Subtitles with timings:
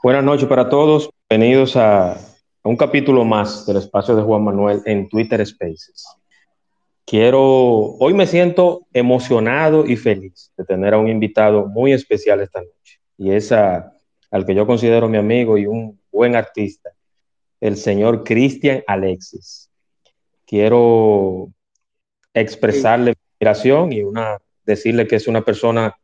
[0.00, 1.10] Buenas noches para todos.
[1.28, 2.16] Bienvenidos a,
[2.62, 6.06] un capítulo más del espacio de Juan Manuel en Twitter Spaces.
[7.04, 7.42] Quiero,
[7.98, 13.00] hoy me siento emocionado y feliz de tener a un invitado muy especial esta noche.
[13.16, 16.90] Y es al que yo considero mi amigo y un buen artista,
[17.60, 19.68] el señor Cristian Alexis.
[20.46, 21.48] Quiero
[22.32, 25.96] expresarle mi admiración y una, decirle que es una persona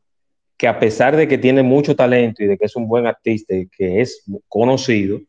[0.57, 3.55] que a pesar de que tiene mucho talento y de que es un buen artista
[3.55, 5.21] y que es conocido,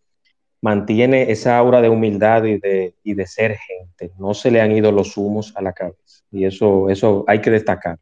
[0.62, 4.12] mantiene esa aura de humildad y de, y de ser gente.
[4.18, 6.24] No se le han ido los humos a la cabeza.
[6.32, 8.00] Y eso, eso hay que destacar.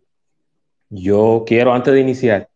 [0.90, 2.50] Yo quiero, antes de iniciar,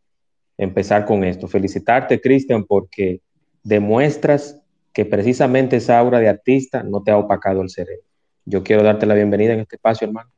[0.58, 1.48] empezar con esto.
[1.48, 3.22] Felicitarte, Cristian, porque
[3.64, 4.62] demuestras
[4.94, 8.04] que precisamente esa aura de artista no te ha opacado el cerebro.
[8.46, 10.30] Yo quiero darte la bienvenida en este espacio, hermano.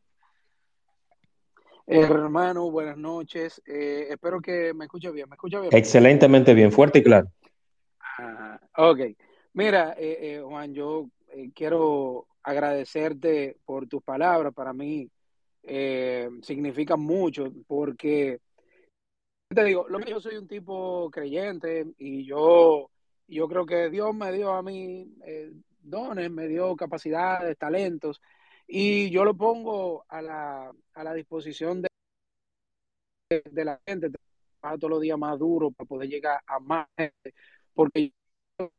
[1.91, 3.59] Hermano, buenas noches.
[3.65, 5.27] Eh, espero que me escuche bien.
[5.27, 5.73] ¿Me escucha bien?
[5.73, 7.31] Excelentemente bien, fuerte y claro.
[8.19, 8.99] Ah, ok.
[9.53, 11.09] Mira, eh, eh, Juan, yo
[11.55, 14.53] quiero agradecerte por tus palabras.
[14.53, 15.09] Para mí
[16.43, 18.39] significa mucho porque,
[19.47, 22.91] te digo, lo que yo soy un tipo creyente y yo,
[23.27, 25.11] yo creo que Dios me dio a mí
[25.81, 28.21] dones, me dio capacidades, talentos
[28.71, 31.89] y yo lo pongo a la, a la disposición de,
[33.49, 34.11] de la gente,
[34.59, 37.33] trabajar todos los días más duro para poder llegar a más gente,
[37.73, 38.13] porque
[38.59, 38.69] yo,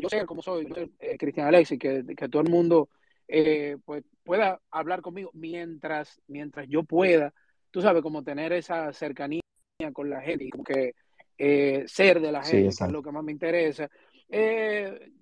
[0.00, 0.68] yo sé cómo soy,
[1.00, 2.90] eh, Cristian Alexis, que, que, todo el mundo
[3.26, 7.34] eh, pues, pueda hablar conmigo mientras, mientras yo pueda,
[7.72, 9.42] tú sabes, como tener esa cercanía
[9.94, 10.94] con la gente y como que
[11.36, 13.90] eh, ser de la gente, es lo que más me interesa.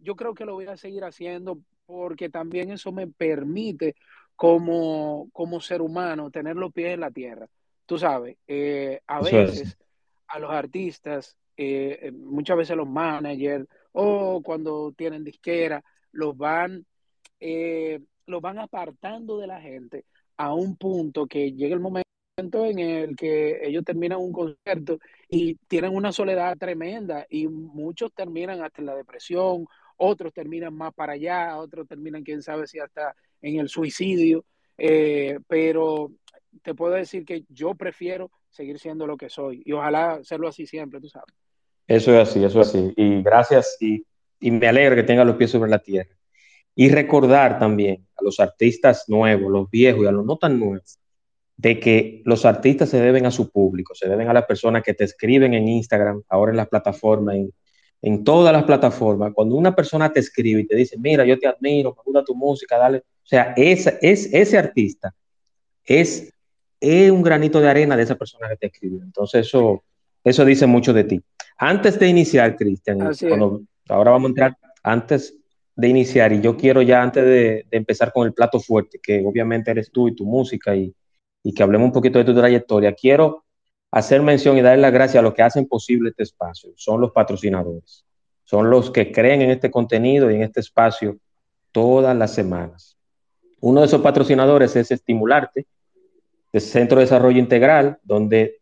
[0.02, 3.96] yo creo que lo voy a seguir haciendo porque también eso me permite
[4.34, 7.48] como, como ser humano tener los pies en la tierra.
[7.86, 9.78] Tú sabes, eh, a veces
[10.28, 15.82] a los artistas, eh, eh, muchas veces los managers o cuando tienen disquera,
[16.12, 16.84] los van,
[17.38, 20.04] los van apartando de la gente
[20.36, 22.06] a un punto que llega el momento
[22.66, 24.98] en el que ellos terminan un concierto
[25.30, 30.94] y tienen una soledad tremenda y muchos terminan hasta en la depresión otros terminan más
[30.94, 34.44] para allá, otros terminan, quién sabe si hasta en el suicidio,
[34.78, 36.12] eh, pero
[36.62, 40.66] te puedo decir que yo prefiero seguir siendo lo que soy y ojalá hacerlo así
[40.66, 41.34] siempre, tú sabes.
[41.86, 42.92] Eso es así, eso es así.
[42.96, 44.04] Y gracias y,
[44.40, 46.10] y me alegra que tenga los pies sobre la tierra.
[46.74, 50.98] Y recordar también a los artistas nuevos, los viejos y a los no tan nuevos,
[51.56, 54.92] de que los artistas se deben a su público, se deben a las personas que
[54.92, 57.52] te escriben en Instagram, ahora en las plataformas, en,
[58.02, 61.46] en todas las plataformas, cuando una persona te escribe y te dice, mira, yo te
[61.46, 65.14] admiro, me gusta tu música, dale, o sea, esa, es, ese artista
[65.84, 66.32] es,
[66.80, 69.02] es un granito de arena de esa persona que te escribió.
[69.02, 69.82] Entonces, eso,
[70.22, 71.22] eso dice mucho de ti.
[71.58, 73.00] Antes de iniciar, Cristian,
[73.88, 75.34] ahora vamos a entrar, antes
[75.74, 79.70] de iniciar, y yo quiero ya antes de, empezar con el plato fuerte, que obviamente
[79.70, 80.94] eres tú y tu música, y,
[81.42, 83.45] y que hablemos un poquito de tu trayectoria, quiero
[83.96, 86.70] hacer mención y darle las gracias a los que hacen posible este espacio.
[86.76, 88.04] Son los patrocinadores.
[88.44, 91.16] Son los que creen en este contenido y en este espacio
[91.72, 92.98] todas las semanas.
[93.58, 95.66] Uno de esos patrocinadores es Estimularte,
[96.52, 98.58] el Centro de Desarrollo Integral, donde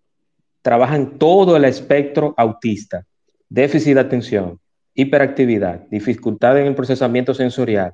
[0.62, 3.04] trabajan todo el espectro autista,
[3.48, 4.60] déficit de atención,
[4.94, 7.92] hiperactividad, dificultad en el procesamiento sensorial,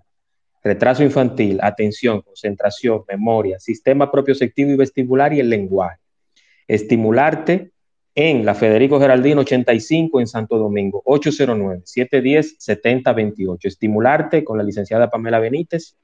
[0.62, 6.00] retraso infantil, atención, concentración, memoria, sistema propioceptivo y vestibular y el lenguaje
[6.70, 7.72] estimularte
[8.14, 13.64] en la Federico Geraldino 85 en Santo Domingo, 809-710-7028.
[13.64, 15.96] Estimularte con la licenciada Pamela Benítez,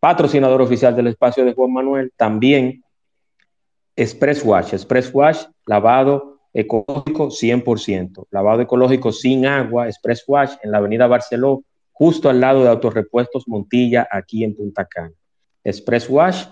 [0.00, 2.82] patrocinador oficial del espacio de Juan Manuel, también
[3.94, 10.78] Express Wash, Express Wash, lavado ecológico 100%, lavado ecológico sin agua, Express Wash en la
[10.78, 11.62] avenida Barceló,
[11.92, 15.12] justo al lado de Autorepuestos Montilla, aquí en Punta Cana.
[15.62, 16.46] Express Wash,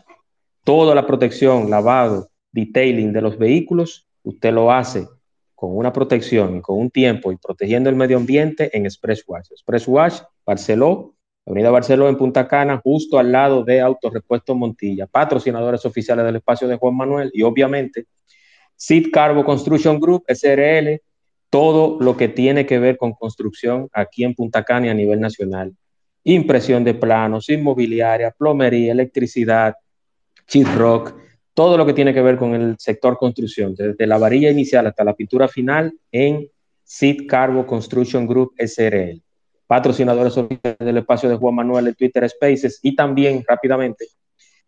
[0.65, 5.09] toda la protección, lavado, detailing de los vehículos, usted lo hace
[5.55, 9.47] con una protección con un tiempo y protegiendo el medio ambiente en Express Wash.
[9.53, 11.15] Express Wash, Barceló,
[11.47, 16.69] Avenida Barceló en Punta Cana, justo al lado de Autorepuesto Montilla, patrocinadores oficiales del espacio
[16.69, 18.07] de Juan Manuel y obviamente
[18.75, 21.01] Sid Carbo Construction Group, SRL,
[21.49, 25.21] todo lo que tiene que ver con construcción aquí en Punta Cana y a nivel
[25.21, 25.77] nacional.
[26.25, 29.75] Impresión de planos, inmobiliaria, plomería, electricidad,
[30.49, 31.15] chip rock,
[31.55, 35.05] todo lo que tiene que ver con el sector construcción, desde la varilla inicial hasta
[35.05, 36.49] la pintura final en
[36.83, 39.23] Sid Carbo Construction Group SRL.
[39.67, 40.35] Patrocinadores
[40.79, 44.07] del espacio de Juan Manuel de Twitter Spaces y también rápidamente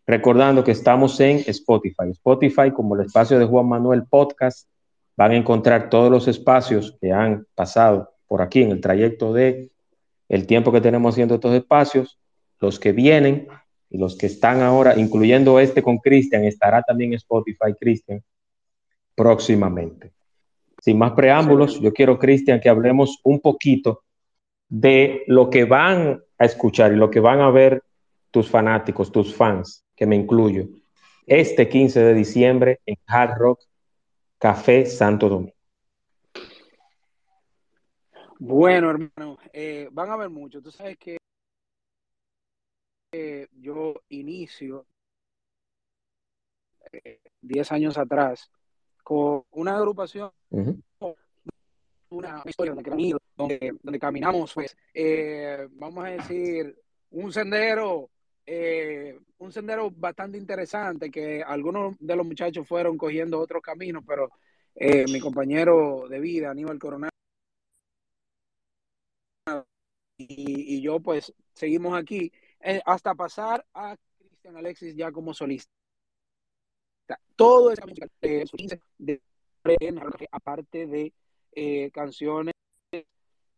[0.05, 2.09] recordando que estamos en Spotify.
[2.11, 4.67] Spotify como el espacio de Juan Manuel Podcast
[5.17, 9.71] van a encontrar todos los espacios que han pasado por aquí en el trayecto de
[10.29, 12.19] el tiempo que tenemos haciendo estos espacios,
[12.59, 13.47] los que vienen
[13.89, 18.23] y los que están ahora, incluyendo este con Cristian, estará también en Spotify, Cristian,
[19.15, 20.11] próximamente.
[20.81, 24.03] Sin más preámbulos, yo quiero, Cristian, que hablemos un poquito
[24.67, 27.83] de lo que van a escuchar y lo que van a ver
[28.31, 30.67] tus fanáticos, tus fans, que me incluyo,
[31.25, 33.61] este 15 de diciembre en Hard Rock
[34.37, 35.53] Café Santo Domingo.
[38.37, 40.61] Bueno, hermano, eh, van a ver mucho.
[40.61, 41.17] Tú sabes que
[43.51, 44.87] yo inicio
[47.41, 48.49] 10 eh, años atrás
[49.03, 50.31] con una agrupación,
[52.09, 52.73] una historia
[53.35, 56.75] donde, donde, caminamos, pues, eh, vamos a decir,
[57.11, 58.09] un sendero,
[58.45, 64.31] eh, un sendero bastante interesante que algunos de los muchachos fueron cogiendo otros caminos, pero
[64.75, 67.09] mi compañero de vida, Aníbal Coronel,
[70.17, 72.31] y, y yo pues seguimos aquí
[72.67, 75.71] eh, hasta pasar a Cristian Alexis ya como solista.
[77.35, 78.07] Todo música
[78.97, 79.21] de,
[80.31, 81.13] aparte de
[81.51, 82.55] eh, canciones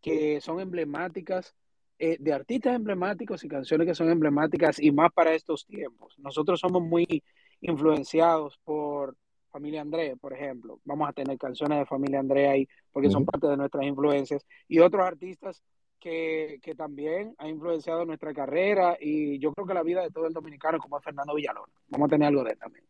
[0.02, 1.56] que son emblemáticas,
[1.98, 6.20] eh, de artistas emblemáticos y canciones que son emblemáticas y más para estos tiempos.
[6.20, 7.24] Nosotros somos muy
[7.62, 9.16] influenciados por
[9.50, 10.82] Familia André, por ejemplo.
[10.84, 14.80] Vamos a tener canciones de Familia André ahí porque son parte de nuestras influencias y
[14.80, 15.64] otros artistas
[16.00, 20.34] que, también ha influenciado nuestra carrera y yo creo que la vida de todo el
[20.34, 21.70] dominicano, como es Fernando Villalón.
[21.90, 22.86] Vamos a tener algo de él también.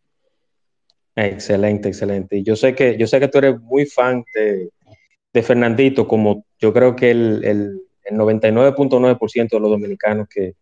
[1.15, 2.37] Excelente, excelente.
[2.37, 4.71] Y yo sé que, yo sé que tú eres muy fan de,
[5.43, 10.53] Fernandito, como yo creo que el, el, 99.9% de los dominicanos que,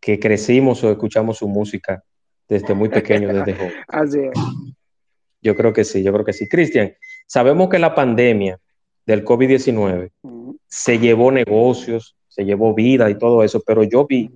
[0.00, 2.02] que crecimos o escuchamos su música
[2.48, 3.72] desde muy pequeño, desde joven.
[3.88, 4.32] Así es.
[5.40, 6.48] Yo creo que sí, yo creo que sí.
[6.48, 6.94] Cristian,
[7.26, 8.58] sabemos que la pandemia
[9.06, 10.10] del COVID-19
[10.68, 14.30] se llevó negocios, se llevó vida y todo eso, pero yo vi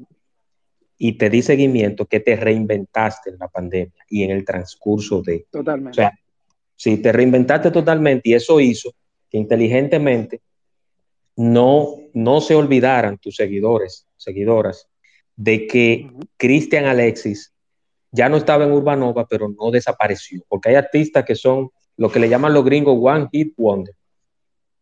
[0.98, 5.46] y te di seguimiento que te reinventaste en la pandemia y en el transcurso de...
[5.50, 5.92] Totalmente.
[5.92, 6.12] O sea,
[6.76, 8.92] sí, te reinventaste totalmente y eso hizo
[9.30, 10.40] que inteligentemente
[11.36, 14.88] no, no se olvidaran tus seguidores, seguidoras,
[15.36, 17.54] de que Cristian Alexis
[18.12, 22.18] ya no estaba en Urbanova, pero no desapareció, porque hay artistas que son lo que
[22.18, 23.94] le llaman los gringos One Hit Wonder,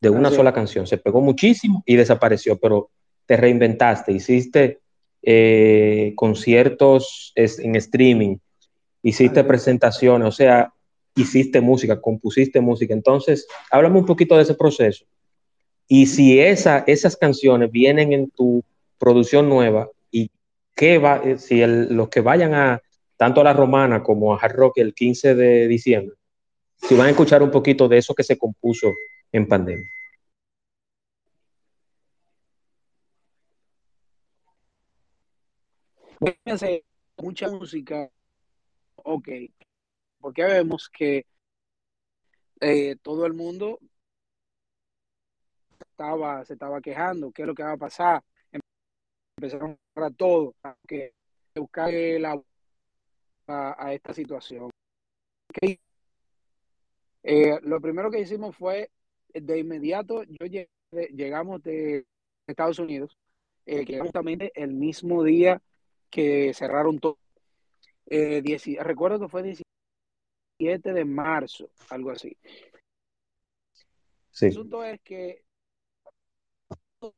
[0.01, 0.87] de una sola canción.
[0.87, 2.91] Se pegó muchísimo y desapareció, pero
[3.27, 4.79] te reinventaste, hiciste
[5.23, 8.37] eh, conciertos en streaming,
[9.03, 10.73] hiciste presentaciones, o sea,
[11.15, 12.95] hiciste música, compusiste música.
[12.95, 15.05] Entonces, háblame un poquito de ese proceso.
[15.89, 18.63] Y si esa, esas canciones vienen en tu
[18.99, 20.31] producción nueva y
[20.75, 22.83] qué va, eh, si los que vayan a
[23.17, 26.15] tanto a la romana como a Hard Rock el 15 de diciembre,
[26.77, 28.93] si van a escuchar un poquito de eso que se compuso
[29.33, 29.87] en pandemia.
[37.19, 38.11] mucha música,
[38.97, 39.29] ok,
[40.21, 41.27] porque vemos que
[42.61, 43.79] eh, todo el mundo
[45.81, 48.25] estaba, se estaba quejando, qué es lo que va a pasar.
[49.37, 50.55] Empezaron a todo,
[50.87, 51.15] que
[51.55, 52.41] buscar la
[53.47, 54.71] a, a esta situación.
[57.23, 58.91] Eh, lo primero que hicimos fue
[59.33, 60.69] de inmediato, yo llegué,
[61.15, 62.07] llegamos de
[62.47, 63.17] Estados Unidos,
[63.67, 65.61] eh, que justamente el mismo día
[66.11, 67.19] que cerraron todo.
[68.07, 68.43] Eh,
[68.81, 72.37] recuerdo que fue 17 de marzo, algo así.
[74.41, 75.45] El asunto es que
[77.01, 77.13] lo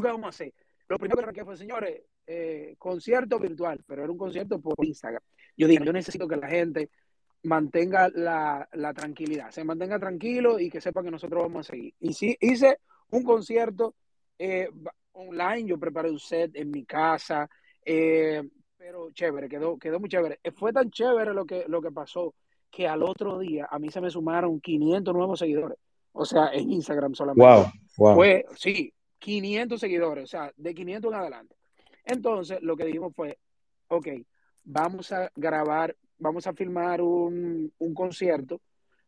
[0.00, 0.54] que vamos a hacer,
[0.88, 5.22] lo primero que fue, señores, eh, concierto virtual, pero era un concierto por Instagram.
[5.56, 6.90] Yo dije, yo necesito que la gente
[7.42, 11.94] mantenga la, tranquilidad, se mantenga tranquilo y que sepa que nosotros vamos a seguir.
[12.00, 12.78] Y sí, hice
[13.10, 13.94] un concierto
[14.38, 14.68] eh,
[15.12, 17.48] online, yo preparé un set en mi casa,
[17.84, 18.42] eh,
[18.76, 20.40] pero chévere, quedó, quedó muy chévere.
[20.42, 22.34] Eh, fue tan chévere lo que, lo que pasó
[22.70, 25.78] que al otro día a mí se me sumaron 500 nuevos seguidores,
[26.12, 27.44] o sea, en Instagram solamente.
[27.44, 28.14] Wow, wow.
[28.14, 31.56] Fue, sí, 500 seguidores, o sea, de 500 en adelante.
[32.04, 33.38] Entonces, lo que dijimos fue,
[33.88, 34.08] ok,
[34.64, 38.60] vamos a grabar vamos a filmar un, concierto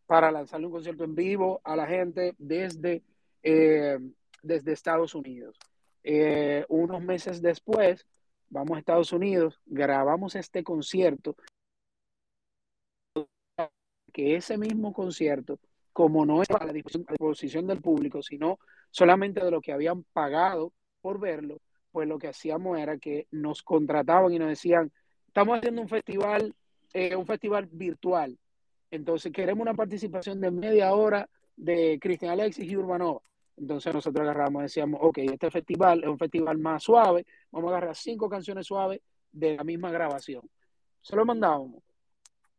[0.06, 3.02] para lanzarle un concierto en vivo a la gente desde,
[3.42, 3.98] eh,
[4.42, 5.56] desde Estados Unidos.
[6.02, 8.06] Eh, unos meses después,
[8.48, 11.36] vamos a Estados Unidos, grabamos este concierto,
[14.12, 15.58] que ese mismo concierto,
[15.92, 18.58] como no es a la disposición del público, sino
[18.90, 23.62] solamente de lo que habían pagado por verlo, pues lo que hacíamos era que nos
[23.62, 24.90] contrataban y nos decían,
[25.26, 26.54] estamos haciendo un festival,
[26.92, 28.38] eh, un festival virtual.
[28.90, 33.22] Entonces queremos una participación de media hora de Cristian Alexis y Urbanova.
[33.56, 37.96] Entonces nosotros agarramos decíamos, ok, este festival es un festival más suave, vamos a agarrar
[37.96, 40.42] cinco canciones suaves de la misma grabación.
[41.00, 41.82] Se lo mandábamos,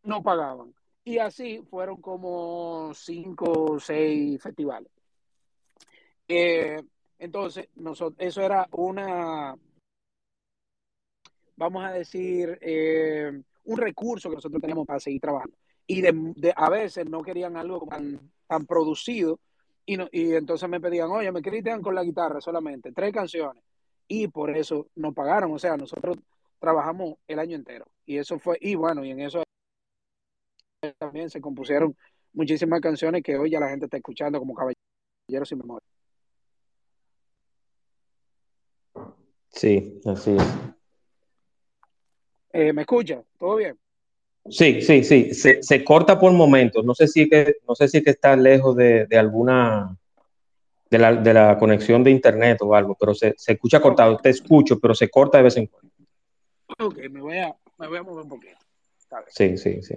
[0.03, 0.73] no pagaban.
[1.05, 4.91] Y así fueron como cinco o seis festivales.
[6.27, 6.81] Eh,
[7.19, 9.55] entonces, nosotros, eso era una,
[11.55, 15.55] vamos a decir, eh, un recurso que nosotros teníamos para seguir trabajando.
[15.85, 19.39] Y de, a veces no querían algo tan, tan producido
[19.85, 23.63] y, no, y entonces me pedían, oye, me Cristian con la guitarra solamente, tres canciones.
[24.07, 26.17] Y por eso nos pagaron, o sea, nosotros
[26.59, 27.85] trabajamos el año entero.
[28.05, 29.43] Y eso fue, y bueno, y en eso
[30.97, 31.95] también se compusieron
[32.33, 35.87] muchísimas canciones que hoy ya la gente está escuchando como Caballeros sin Memoria.
[39.49, 40.82] Sí, así es.
[42.53, 43.21] Eh, ¿Me escucha?
[43.39, 43.75] ¿Todo bien?
[44.47, 45.33] Sí, sí, sí.
[45.33, 46.85] Se, corta por momentos.
[46.85, 49.97] No sé si que, no sé si que está lejos de, alguna
[50.89, 54.17] de la, de la, conexión de internet o algo, pero se, escucha cortado.
[54.17, 55.91] Te escucho, pero se corta de vez en cuando.
[56.79, 58.57] Ok, me voy a, me voy a mover un poquito.
[59.29, 59.95] Sí, sí, sí.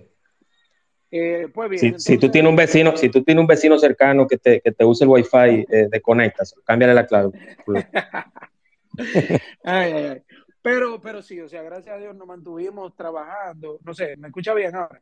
[1.10, 4.38] Eh, pues bien, si, tú tienes un vecino, si tú tienes un vecino cercano que
[4.38, 7.30] te, que te use el wifi, eh, desconectas, cámbiale la clave.
[10.66, 13.78] Pero, pero sí, o sea, gracias a Dios nos mantuvimos trabajando.
[13.84, 15.00] No sé, ¿me escucha bien ahora?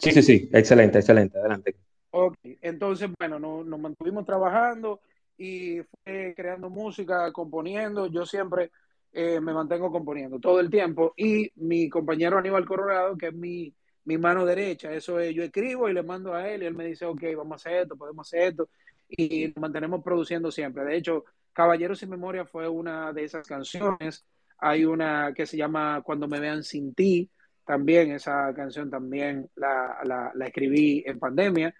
[0.00, 1.76] Sí, sí, sí, excelente, excelente, adelante.
[2.10, 5.00] Ok, entonces, bueno, nos mantuvimos trabajando
[5.36, 8.08] y fue creando música, componiendo.
[8.08, 8.72] Yo siempre
[9.12, 11.14] eh, me mantengo componiendo todo el tiempo.
[11.16, 15.88] Y mi compañero Aníbal Coronado, que es mi, mi mano derecha, eso es, yo escribo
[15.88, 18.26] y le mando a él y él me dice, ok, vamos a hacer esto, podemos
[18.26, 18.68] hacer esto.
[19.06, 20.82] Y nos mantenemos produciendo siempre.
[20.82, 24.26] De hecho, Caballeros sin Memoria fue una de esas canciones.
[24.58, 27.30] Hay una que se llama Cuando me vean sin ti.
[27.64, 31.74] También esa canción también la, escribí en pandemia.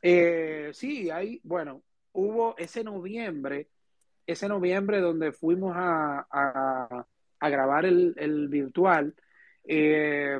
[0.00, 1.82] Eh, sí, hay, bueno,
[2.12, 3.68] hubo ese noviembre,
[4.26, 7.06] ese noviembre donde fuimos a,
[7.40, 9.14] grabar el, virtual.
[9.64, 10.38] Eh,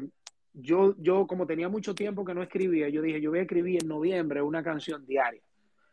[0.52, 3.82] yo, yo, como tenía mucho tiempo que no escribía, yo dije, yo voy a escribir
[3.82, 5.42] en noviembre una canción diaria.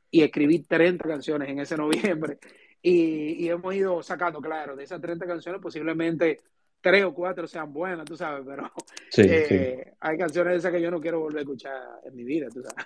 [0.09, 2.37] Y escribí 30 canciones en ese noviembre.
[2.85, 6.41] Y, hemos ido sacando, claro, de esas 30 canciones posiblemente
[6.81, 8.69] tres o cuatro sean buenas, tú sabes, pero
[9.17, 12.47] eh, hay canciones de esas que yo no quiero volver a escuchar en mi vida,
[12.53, 12.85] tú sabes.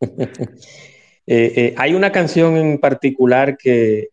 [1.30, 4.08] Eh, eh, hay una canción en particular que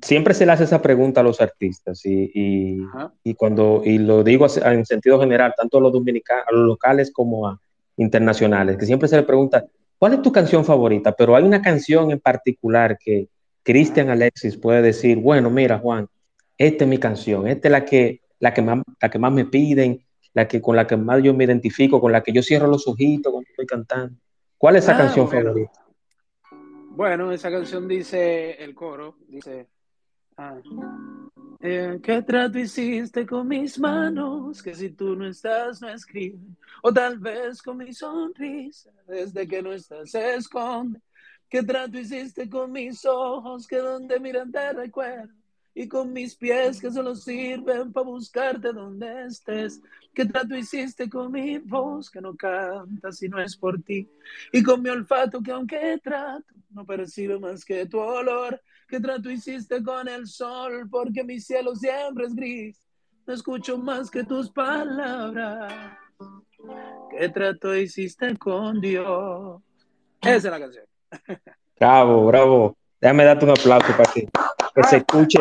[0.00, 2.80] siempre se le hace esa pregunta a los artistas y,
[3.22, 7.12] y, cuando, y lo digo en sentido general, tanto a los dominicanos, a los locales
[7.12, 7.60] como a
[7.98, 9.66] internacionales, que siempre se le pregunta,
[9.98, 11.12] ¿cuál es tu canción favorita?
[11.12, 13.28] Pero hay una canción en particular que,
[13.70, 16.08] Cristian Alexis puede decir, bueno, mira, Juan,
[16.58, 19.44] esta es mi canción, esta es la que, la que, más, la que más me
[19.44, 22.66] piden, la que, con la que más yo me identifico, con la que yo cierro
[22.66, 24.16] los ojitos cuando estoy cantando.
[24.58, 25.86] ¿Cuál es esa ah, canción favorita?
[26.96, 29.68] Bueno, esa canción dice el coro, dice,
[30.36, 30.58] ah,
[31.60, 34.64] eh, ¿qué trato hiciste con mis manos?
[34.64, 36.56] Que si tú no estás, no escriben.
[36.82, 41.00] O tal vez con mi sonrisa, desde que no estás, se esconde.
[41.50, 45.34] ¿Qué trato hiciste con mis ojos que donde miran te recuerdo?
[45.74, 49.82] Y con mis pies que solo sirven para buscarte donde estés.
[50.14, 54.08] ¿Qué trato hiciste con mi voz que no canta si no es por ti?
[54.52, 58.60] Y con mi olfato que aunque trato no percibe más que tu olor.
[58.86, 60.88] ¿Qué trato hiciste con el sol?
[60.88, 62.80] Porque mi cielo siempre es gris.
[63.26, 65.98] No escucho más que tus palabras.
[67.10, 69.60] ¿Qué trato hiciste con Dios?
[70.20, 70.89] Esa es la canción.
[71.78, 72.76] Bravo, bravo.
[73.00, 74.28] Déjame darte un aplauso para que,
[74.74, 75.38] que se escuche,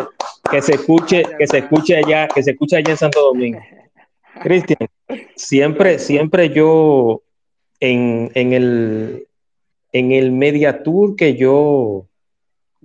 [0.50, 3.60] que se escuche, que se escuche allá, que se escuche allá en Santo Domingo.
[4.42, 4.88] Cristian,
[5.36, 7.22] siempre, siempre yo
[7.80, 9.28] en, en, el
[9.92, 12.08] en el media tour que yo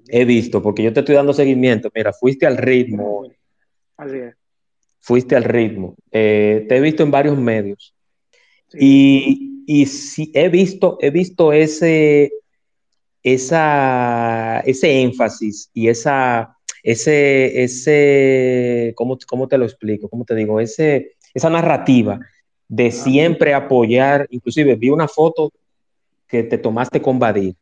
[0.08, 3.26] he visto, porque yo te estoy dando seguimiento, mira, fuiste al ritmo.
[3.96, 4.34] Así es.
[5.00, 5.94] Fuiste al ritmo.
[6.10, 7.94] Eh, te he visto en varios medios.
[8.72, 12.32] Y, y sí, he visto, he visto ese,
[13.24, 20.10] esa, ese énfasis y esa, ese, ese ¿cómo, ¿cómo, te lo explico?
[20.10, 20.60] ¿Cómo te digo?
[20.60, 22.20] Ese, esa narrativa
[22.68, 25.50] de siempre apoyar, inclusive vi una foto
[26.28, 27.54] que te tomaste con Badir,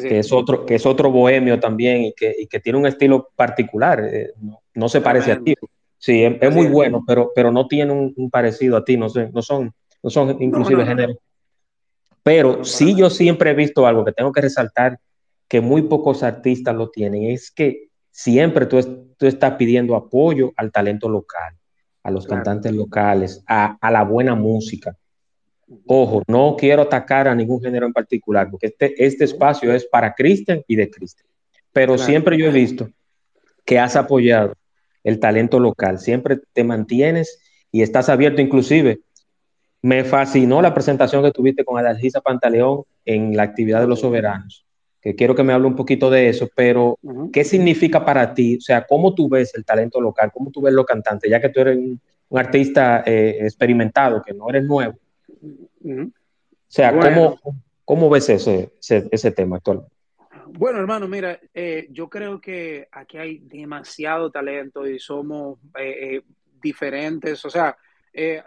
[0.00, 3.28] que, es otro, que es otro bohemio también y que, y que tiene un estilo
[3.36, 4.32] particular, eh,
[4.74, 5.54] no, se parece a ti.
[5.98, 9.42] Sí, es, muy bueno, pero, pero no tiene un, parecido a ti, no, sé, no,
[9.42, 11.16] son, no son inclusive géneros.
[12.28, 15.00] Pero sí yo siempre he visto algo que tengo que resaltar,
[15.48, 20.70] que muy pocos artistas lo tienen, es que siempre tú, tú estás pidiendo apoyo al
[20.70, 21.54] talento local,
[22.02, 24.94] a los cantantes locales, a, a la buena música.
[25.86, 30.12] Ojo, no quiero atacar a ningún género en particular, porque este, este espacio es para
[30.12, 31.26] Cristian y de Cristian.
[31.72, 32.90] Pero siempre yo he visto
[33.64, 34.52] que has apoyado
[35.02, 37.40] el talento local, siempre te mantienes
[37.72, 38.42] y estás abierto.
[38.42, 39.00] Inclusive,
[39.82, 44.66] me fascinó la presentación que tuviste con Adalgisa Pantaleón en la actividad de los soberanos,
[45.00, 46.98] que quiero que me hable un poquito de eso, pero
[47.32, 48.56] ¿qué significa para ti?
[48.56, 50.30] O sea, ¿cómo tú ves el talento local?
[50.32, 51.30] ¿Cómo tú ves los cantantes?
[51.30, 54.98] Ya que tú eres un, artista eh, experimentado, que no eres nuevo
[56.68, 57.40] o sea, ¿cómo,
[57.84, 59.86] ¿cómo, ves ese, ese, tema actual?
[60.46, 66.22] Bueno, hermano, mira, eh, yo creo que aquí hay demasiado talento y somos eh, eh,
[66.60, 67.44] diferentes.
[67.44, 67.76] O sea,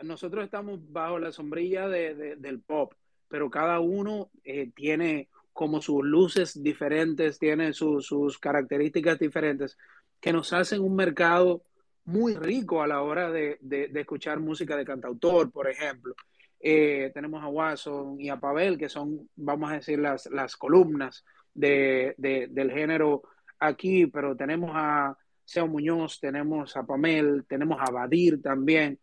[0.03, 2.93] nosotros estamos bajo la sombrilla de, del pop,
[3.27, 4.29] pero cada uno
[4.75, 9.77] tiene como sus luces diferentes, tiene sus características diferentes
[10.19, 11.63] que nos hacen un mercado
[12.05, 16.15] muy rico a la hora de, de, escuchar música de cantautor, por ejemplo.
[16.59, 21.25] Eh, tenemos a Watson y a Pavel, que son, vamos a decir, las, las columnas
[21.53, 23.23] de, del género
[23.59, 28.99] aquí, pero tenemos a Seo Muñoz, tenemos a Pamel, tenemos a Badir también,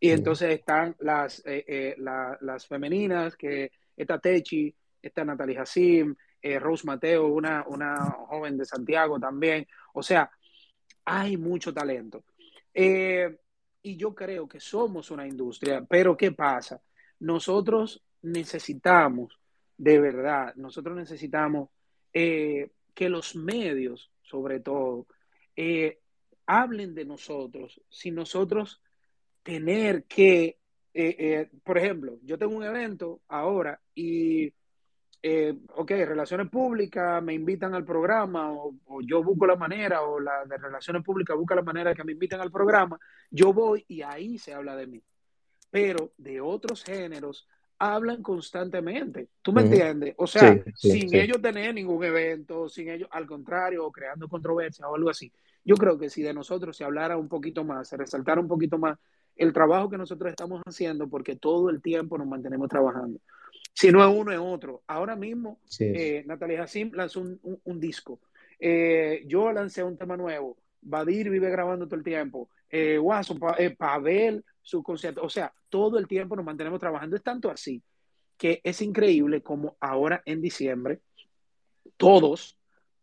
[0.00, 6.14] y entonces están las, eh, eh, las femeninas, que está Techi, está Natalie Hassim,
[6.60, 7.96] Rose Mateo, una, una
[8.28, 10.30] joven de Santiago también, o sea,
[11.04, 12.24] hay mucho talento.
[12.72, 16.80] y yo creo que somos una industria, pero ¿qué pasa?
[17.20, 19.38] nosotros necesitamos,
[19.76, 21.70] de verdad, nosotros necesitamos
[22.12, 25.06] eh, que los medios, sobre todo,
[25.56, 25.98] eh,
[26.46, 28.80] hablen de nosotros, sin nosotros
[29.52, 30.58] tener que,
[30.92, 34.52] eh, por ejemplo, yo tengo un evento ahora y,
[35.74, 40.44] ok, relaciones públicas me invitan al programa o, o, yo busco la manera o la
[40.44, 42.98] de relaciones públicas busca la manera que me invitan al programa,
[43.30, 45.02] yo voy y ahí se habla de mí
[45.70, 47.46] pero de otros géneros
[47.78, 49.28] hablan constantemente.
[49.40, 50.14] ¿Tú me entiendes?
[50.18, 55.10] O sea, sin ellos tener ningún evento, sin ellos, al contrario, creando controversia o algo
[55.10, 55.32] así.
[55.64, 58.78] Yo creo que si de nosotros se hablara un poquito más, se resaltara un poquito
[58.78, 58.98] más
[59.38, 63.20] el trabajo que nosotros estamos haciendo, porque todo el tiempo nos mantenemos trabajando.
[63.72, 64.82] Si no es uno, es otro.
[64.88, 68.20] Ahora mismo, eh, Natalia Hassim lanzó un, disco.
[68.58, 70.58] Eh, yo lancé un tema nuevo.
[70.80, 72.50] Badir vive grabando todo el tiempo.
[72.68, 73.00] Eh,
[73.58, 75.22] eh Pavel su concierto.
[75.22, 77.14] O sea, todo el tiempo nos mantenemos trabajando.
[77.14, 77.80] Es tanto así
[78.36, 81.00] que es increíble como ahora en diciembre,
[81.96, 82.56] todos,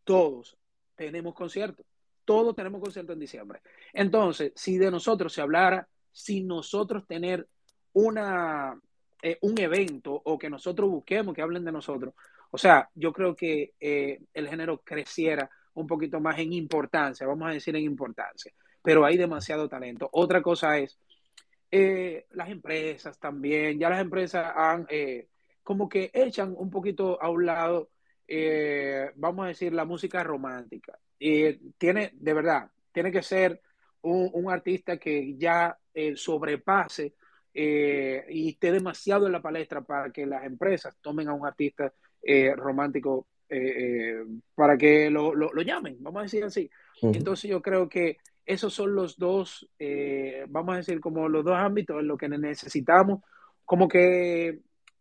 [0.03, 0.57] todos
[0.95, 1.85] tenemos conciertos.
[2.23, 3.61] Todos tenemos concierto en diciembre.
[3.93, 7.45] Entonces, si de nosotros se hablara, si nosotros tener
[7.91, 8.79] una,
[9.21, 12.13] eh, un evento o que nosotros busquemos que hablen de nosotros,
[12.51, 17.49] o sea, yo creo que eh, el género creciera un poquito más en importancia, vamos
[17.49, 20.09] a decir en importancia, pero hay demasiado talento.
[20.13, 20.97] Otra cosa es
[21.69, 24.87] eh, las empresas también, ya las empresas han
[25.63, 27.89] como que echan un poquito a un lado,
[29.15, 30.97] vamos a decir, la música romántica.
[31.19, 33.61] Y tiene, de verdad, tiene que ser
[34.05, 35.77] un, artista que ya
[36.15, 37.13] sobrepase
[37.53, 41.93] y esté demasiado en la palestra para que las empresas tomen a un artista
[42.55, 43.27] romántico
[44.55, 46.69] para que lo, lo, llamen, vamos a decir así.
[47.01, 51.55] Entonces yo creo que esos son los dos, eh, vamos a decir, como los dos
[51.55, 53.21] ámbitos en los que necesitamos,
[53.63, 54.59] como que,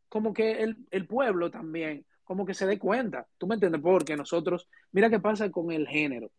[0.09, 3.83] como que el, el, pueblo también, como que se dé cuenta, ¿tú me entiendes?
[3.83, 6.31] Porque nosotros, mira qué pasa con el género,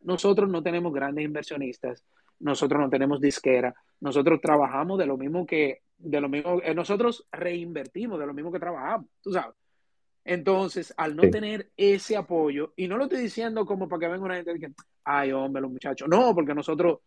[0.00, 2.02] nosotros no tenemos grandes inversionistas,
[2.40, 7.26] nosotros no tenemos disquera, nosotros trabajamos de lo mismo que, de lo mismo, eh, nosotros
[7.32, 9.54] reinvertimos de lo mismo que trabajamos, tú sabes.
[10.24, 14.24] Entonces, al no tener ese apoyo, y no lo estoy diciendo como para que venga
[14.24, 14.72] una gente que,
[15.04, 17.00] ay, hombre, los muchachos, no, porque nosotros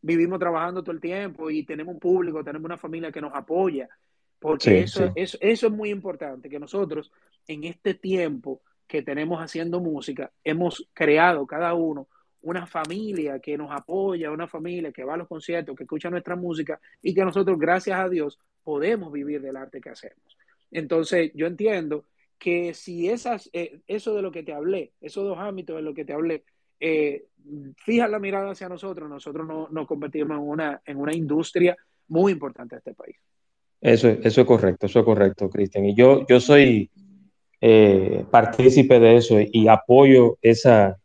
[0.00, 3.88] vivimos trabajando todo el tiempo y tenemos un público, tenemos una familia que nos apoya,
[4.38, 7.12] porque eso, Eso, eso es muy importante, que nosotros
[7.46, 12.08] en este tiempo que tenemos haciendo música, hemos creado cada uno
[12.42, 16.36] una familia que nos apoya, una familia que va a los conciertos, que escucha nuestra
[16.36, 20.36] música y que nosotros, gracias a Dios, podemos vivir del arte que hacemos.
[20.70, 22.04] Entonces, yo entiendo
[22.38, 25.94] que si esas, eh, eso de lo que te hablé, esos dos ámbitos de lo
[25.94, 26.44] que te hablé,
[26.80, 27.26] eh,
[27.76, 31.76] fija la mirada hacia nosotros, nosotros nos convertimos en una, en una industria
[32.08, 33.16] muy importante de este país.
[33.80, 35.84] Eso, eso es correcto, eso es correcto, Cristian.
[35.84, 36.90] Y yo, yo soy
[37.60, 40.98] eh, partícipe de eso y, apoyo esa,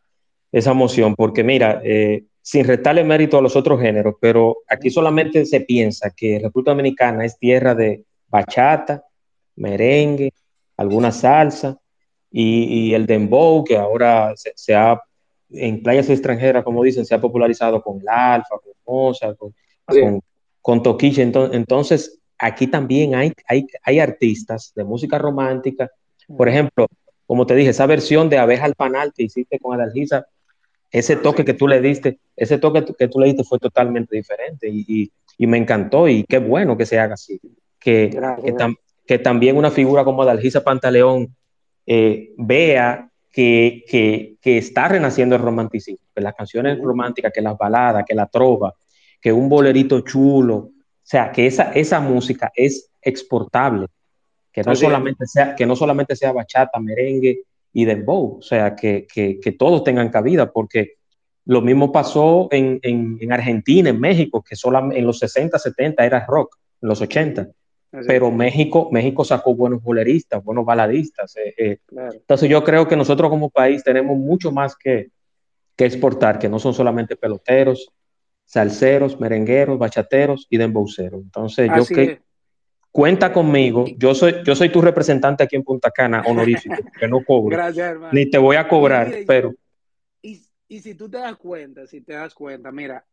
[0.52, 5.46] esa moción, porque mira, eh, sin restarle mérito a los otros géneros, pero aquí solamente
[5.46, 9.04] se piensa que República Dominicana es tierra de bachata,
[9.56, 10.32] merengue,
[10.78, 11.78] alguna salsa
[12.32, 15.02] y, el dembow, que ahora se, ha,
[15.50, 19.54] en playas extranjeras, como dicen, se ha popularizado con el alfa, con Mozart, con,
[20.62, 21.24] con, Toquiche.
[21.24, 25.90] Entonces, aquí también hay, hay, hay artistas de música romántica,
[26.38, 26.88] por ejemplo,
[27.26, 30.28] como te dije, esa versión de Abeja al Panal que hiciste con Adalgisa,
[30.92, 34.70] ese toque que tú le diste, ese toque que tú le diste fue totalmente diferente
[34.70, 37.40] y, me encantó y qué bueno que se haga así.
[37.80, 38.10] Que,
[39.06, 41.36] que, también una figura como Adalgisa Pantaleón
[41.86, 43.84] eh, vea que,
[44.42, 48.74] que, está renaciendo el romanticismo, que las canciones románticas, que las baladas, que la trova,
[49.22, 50.72] que un bolerito chulo, o
[51.04, 53.88] sea, que esa, esa música es exportable,
[54.52, 57.44] que no, solamente sea, que no solamente sea bachata, merengue
[57.78, 60.94] y dembow, o sea, que, que, todos tengan cabida, porque
[61.46, 66.26] lo mismo pasó en, en, Argentina, en México, que solo en los 60, 70 era
[66.26, 67.48] rock, en los 80.
[68.08, 71.38] Pero México, México sacó buenos boleristas, buenos baladistas.
[71.38, 71.78] Eh, eh.
[72.14, 75.12] Entonces yo creo que nosotros como país tenemos mucho más que,
[75.76, 77.92] que exportar, que no son solamente peloteros,
[78.44, 81.22] salseros, merengueros, bachateros y dembowceros.
[81.22, 82.22] Entonces yo que,
[82.92, 87.24] Cuenta conmigo, yo soy, yo soy tu representante aquí en Punta Cana, honorífico, que no
[87.24, 87.56] cobro.
[87.56, 88.14] Gracias, hermano.
[88.14, 89.54] Ni te voy a cobrar, pero...
[90.70, 93.06] Y, si tú te das cuenta, si te das cuenta, mira,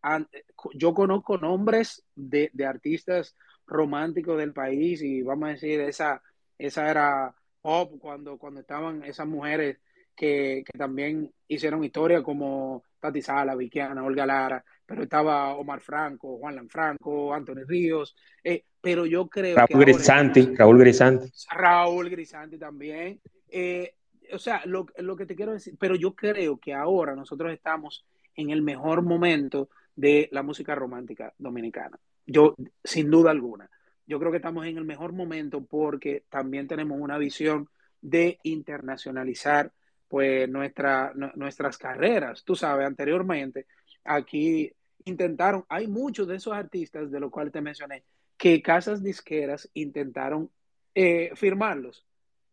[0.74, 6.20] yo conozco nombres de, artistas románticos del país y vamos a decir, esa,
[6.58, 9.78] esa era pop cuando, cuando estaban esas mujeres
[10.16, 16.38] que, que también hicieron historia como Tati Sala, Vikiana, Olga Lara, pero estaba Omar Franco,
[16.38, 19.92] Juan Lanfranco, Anthony Ríos, eh, pero yo creo Raúl que...
[19.92, 21.30] Grisanti, Raúl Grisanti.
[21.50, 23.20] Raúl Grisanti también.
[23.48, 23.94] Eh,
[24.32, 28.04] o sea, lo, lo, que te quiero decir, pero yo creo que ahora nosotros estamos
[28.34, 31.98] en el mejor momento de la música romántica dominicana.
[32.26, 33.70] Yo, sin duda alguna,
[34.06, 37.68] yo creo que estamos en el mejor momento porque también tenemos una visión
[38.00, 39.72] de internacionalizar
[40.08, 42.44] pues nuestra, nuestras carreras.
[42.44, 43.66] Tú sabes, anteriormente
[44.04, 44.72] aquí
[45.04, 48.04] intentaron, hay muchos de esos artistas de los cuales te mencioné,
[48.36, 50.50] que casas disqueras intentaron
[50.94, 52.06] eh, firmarlos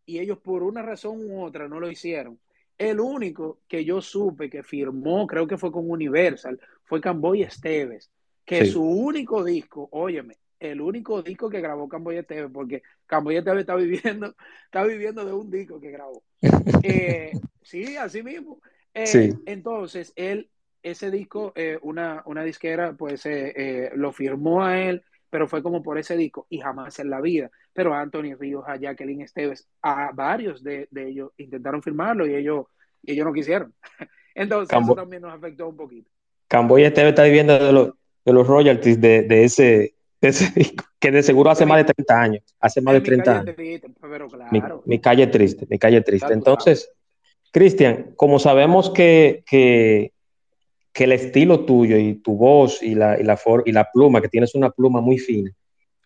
[0.05, 2.39] y ellos por una razón u otra no lo hicieron.
[2.77, 8.09] El único que yo supe que firmó, creo que fue con Universal, fue Camboy Esteves,
[8.43, 13.61] que su único disco, óyeme, el único disco que grabó Camboy Esteves, porque Camboy Esteves
[13.61, 14.35] está viviendo,
[14.65, 16.23] está viviendo de un disco que grabó.
[16.83, 18.59] Eh, sí, así mismo.
[18.93, 20.49] Eh, entonces, él,
[20.83, 23.27] ese disco, una, una disquera, pues
[23.93, 27.49] lo firmó a él pero fue como por ese disco y jamás en la vida.
[27.73, 32.65] Pero a Anthony Ríos, a Jacqueline Esteves, a varios de, ellos intentaron firmarlo y ellos,
[33.03, 33.73] ellos no quisieron.
[34.35, 36.11] Entonces eso también nos afectó un poquito.
[36.47, 37.93] Camboya Esteves está viviendo de, los,
[38.25, 42.21] de los royalties de, de ese, ese disco, que de seguro hace más de 30
[42.21, 43.55] años, hace más de 30 años.
[44.01, 44.83] pero claro.
[44.85, 46.33] mi, calle triste, mi calle triste.
[46.33, 46.91] Entonces,
[47.51, 50.11] Cristian, como sabemos que, que
[50.93, 54.29] que el estilo tuyo y tu voz y la, y la, y la pluma, que
[54.29, 55.51] tienes una pluma muy fina,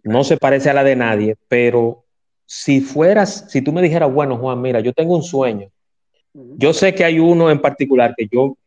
[0.03, 2.03] no se parece a la de nadie, pero
[2.45, 5.69] si fueras, si tú me dijeras, bueno, Juan, mira, yo tengo un sueño,
[6.33, 8.57] yo sé que hay uno en particular que yo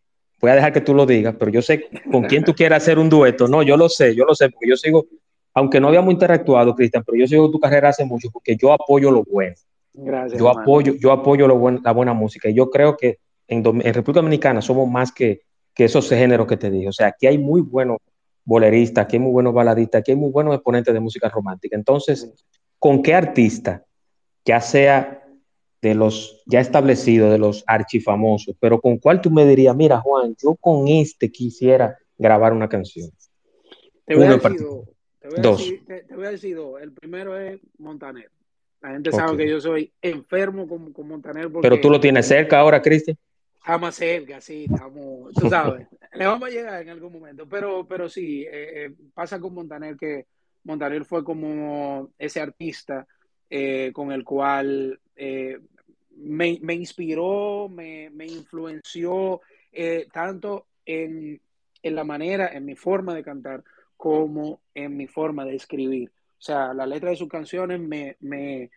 [0.41, 2.99] voy a dejar que tú lo digas, pero yo sé con quién tú quieres hacer
[2.99, 3.49] un dueto.
[3.49, 5.07] No, yo lo sé, yo lo sé, porque yo sigo,
[5.55, 9.11] aunque no habíamos interactuado, Cristian, pero yo sigo tu carrera hace mucho porque yo apoyo
[9.11, 9.55] lo bueno.
[9.93, 10.39] Gracias.
[10.39, 14.21] Yo apoyo, yo apoyo lo la buena música y yo creo que en, en República
[14.21, 15.43] Dominicana somos más que
[15.79, 16.89] que esos géneros que te dije.
[16.89, 17.99] O sea, aquí hay muy buenos
[18.45, 21.77] boleristas, aquí hay muy buenos baladistas, aquí hay muy buenos exponentes de música romántica.
[21.77, 22.35] Entonces,
[22.81, 23.85] ¿con qué artista,
[24.45, 25.25] ya sea
[25.81, 30.35] de los ya establecidos, de los archifamosos, pero con cuál tú me dirías, mira, Juan,
[30.43, 33.13] yo con este quisiera grabar una canción?
[34.05, 34.67] Te voy, a decir,
[35.41, 35.73] dos.
[35.87, 36.83] Te, voy a decir dos.
[36.83, 38.29] El primero es Montaner.
[38.81, 41.49] La gente sabe que yo soy enfermo con, con Montaner.
[41.63, 43.17] Pero tú lo tienes cerca ahora, Cristian.
[43.69, 48.09] Estamos cerca, sí, estamos, tú sabes, le vamos a llegar en algún momento, pero, pero
[48.09, 50.25] sí, eh, eh, pasa con Montaner que
[50.65, 53.07] Montaner fue como ese artista
[53.51, 59.43] eh, con el cual me, me, inspiró, me, me influenció
[60.15, 61.39] tanto en,
[61.83, 63.63] en, la manera, en mi forma de cantar,
[63.99, 66.11] como en mi forma de escribir.
[66.11, 68.71] O sea, la letra de sus canciones me, me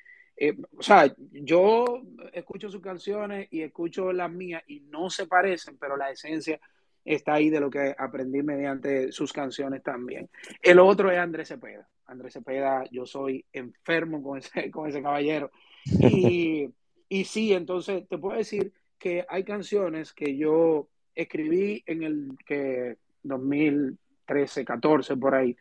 [0.44, 2.02] eh, o sea, yo
[2.34, 6.60] escucho sus canciones y escucho las mías y no se parecen, pero la esencia
[7.06, 10.32] está ahí de lo que aprendí mediante sus canciones también.
[10.60, 11.88] El otro es Andrés Cepeda.
[12.08, 15.52] Andrés Cepeda, yo soy enfermo con ese, con ese caballero.
[15.86, 16.68] Y,
[17.08, 22.98] y sí, entonces te puedo decir que hay canciones que yo escribí en el que
[23.22, 25.56] 2013, 14, por ahí,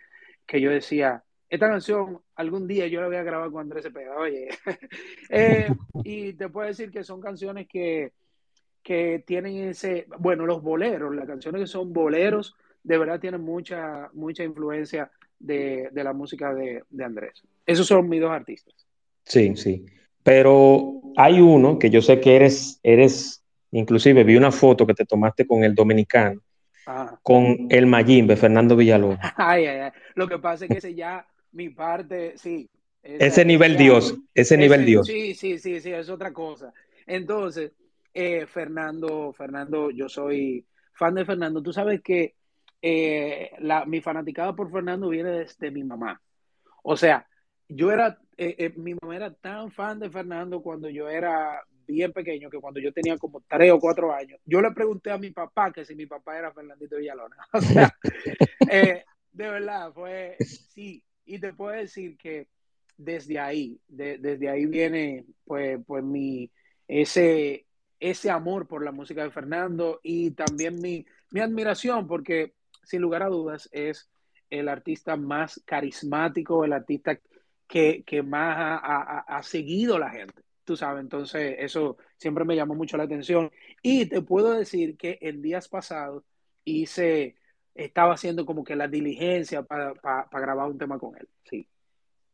[0.46, 4.16] que yo decía, esta canción algún día yo la voy a grabar con Andrés Cepeda,
[4.16, 4.48] oye.
[5.28, 5.68] Eh,
[6.04, 8.12] y te puedo decir que son canciones que,
[8.82, 14.08] que tienen ese, bueno, los boleros, las canciones que son boleros, de verdad tienen mucha,
[14.14, 17.42] mucha influencia de, la música de, de, Andrés.
[17.66, 18.74] Esos son mis dos artistas.
[19.24, 19.86] Sí, sí.
[20.22, 25.06] Pero hay uno que yo sé que eres, eres, inclusive vi una foto que te
[25.06, 26.40] tomaste con el dominicano,
[26.86, 27.18] ah.
[27.22, 29.18] con el Mayimbe, Fernando Villalobos.
[29.36, 29.90] Ay, ay, ay.
[30.14, 32.68] Lo que pasa es que ese ya, mi parte, sí.
[33.02, 35.06] ese nivel Dios, ese, nivel Dios.
[35.06, 36.72] Sí, sí, sí, sí, es otra cosa.
[37.06, 37.72] Entonces,
[38.12, 41.62] eh, Fernando, Fernando, yo soy fan de Fernando.
[41.62, 42.34] Tú sabes que
[42.82, 46.20] eh, la, mi fanaticada por Fernando viene desde mi mamá.
[46.82, 47.26] O sea,
[47.68, 52.48] yo era, eh, mi mamá era tan fan de Fernando cuando yo era bien pequeño,
[52.48, 55.72] que cuando yo tenía como tres o cuatro años, yo le pregunté a mi papá
[55.72, 57.36] que si mi papá era Fernandito Villalona.
[57.52, 57.92] O sea,
[59.32, 61.02] de verdad, fue, sí.
[61.30, 62.48] Y te puedo decir que
[62.96, 66.50] desde ahí, desde ahí viene, pues, pues mi,
[66.88, 67.66] ese,
[68.00, 71.06] ese amor por la música de Fernando y también mi,
[71.40, 74.10] admiración, porque sin lugar a dudas es
[74.50, 77.20] el artista más carismático, el artista
[77.68, 83.04] que, más ha, seguido la gente, tú sabes, entonces eso siempre me llamó mucho la
[83.04, 83.52] atención.
[83.82, 86.24] Y te puedo decir que en días pasados
[86.64, 87.36] hice,
[87.74, 89.94] estaba haciendo como que la diligencia para
[90.32, 91.66] grabar un tema con él, sí.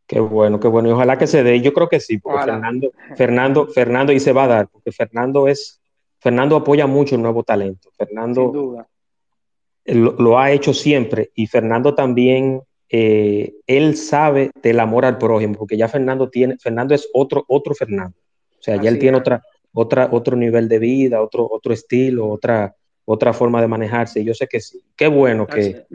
[0.07, 0.89] Qué bueno, qué bueno.
[0.89, 1.61] Y ojalá que se dé.
[1.61, 5.49] Yo creo que sí, porque Fernando, Fernando, Fernando, y se va a dar, porque Fernando
[5.49, 5.81] es,
[6.21, 7.91] Fernando apoya mucho el nuevo talento.
[7.97, 8.87] Fernando
[9.85, 15.77] Lo, ha hecho siempre y Fernando también, eh, él sabe del amor al prójimo, porque
[15.77, 18.17] ya Fernando tiene, Fernando es otro, otro Fernando.
[18.59, 22.77] O sea, ya él tiene otra, otra, otro nivel de vida, otro, otro estilo, otra,
[23.07, 24.23] otra forma de manejarse.
[24.23, 24.85] Yo sé que sí.
[24.95, 25.87] Qué bueno que,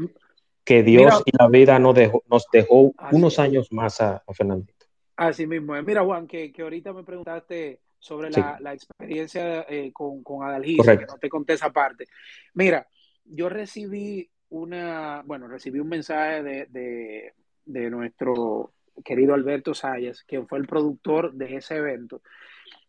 [0.64, 4.88] que Dios y la vida nos dejó, nos dejó unos años más a, Fernandito.
[5.16, 5.80] Así mismo.
[5.84, 11.18] Mira, Juan, que, ahorita me preguntaste sobre la, experiencia eh, con, con Adalgisa, que no
[11.20, 12.08] te conté esa parte.
[12.56, 12.88] Mira,
[13.26, 17.34] yo recibí una, bueno, recibí un mensaje de,
[17.66, 22.22] de, nuestro querido Alberto Sayas, quien fue el productor de ese evento,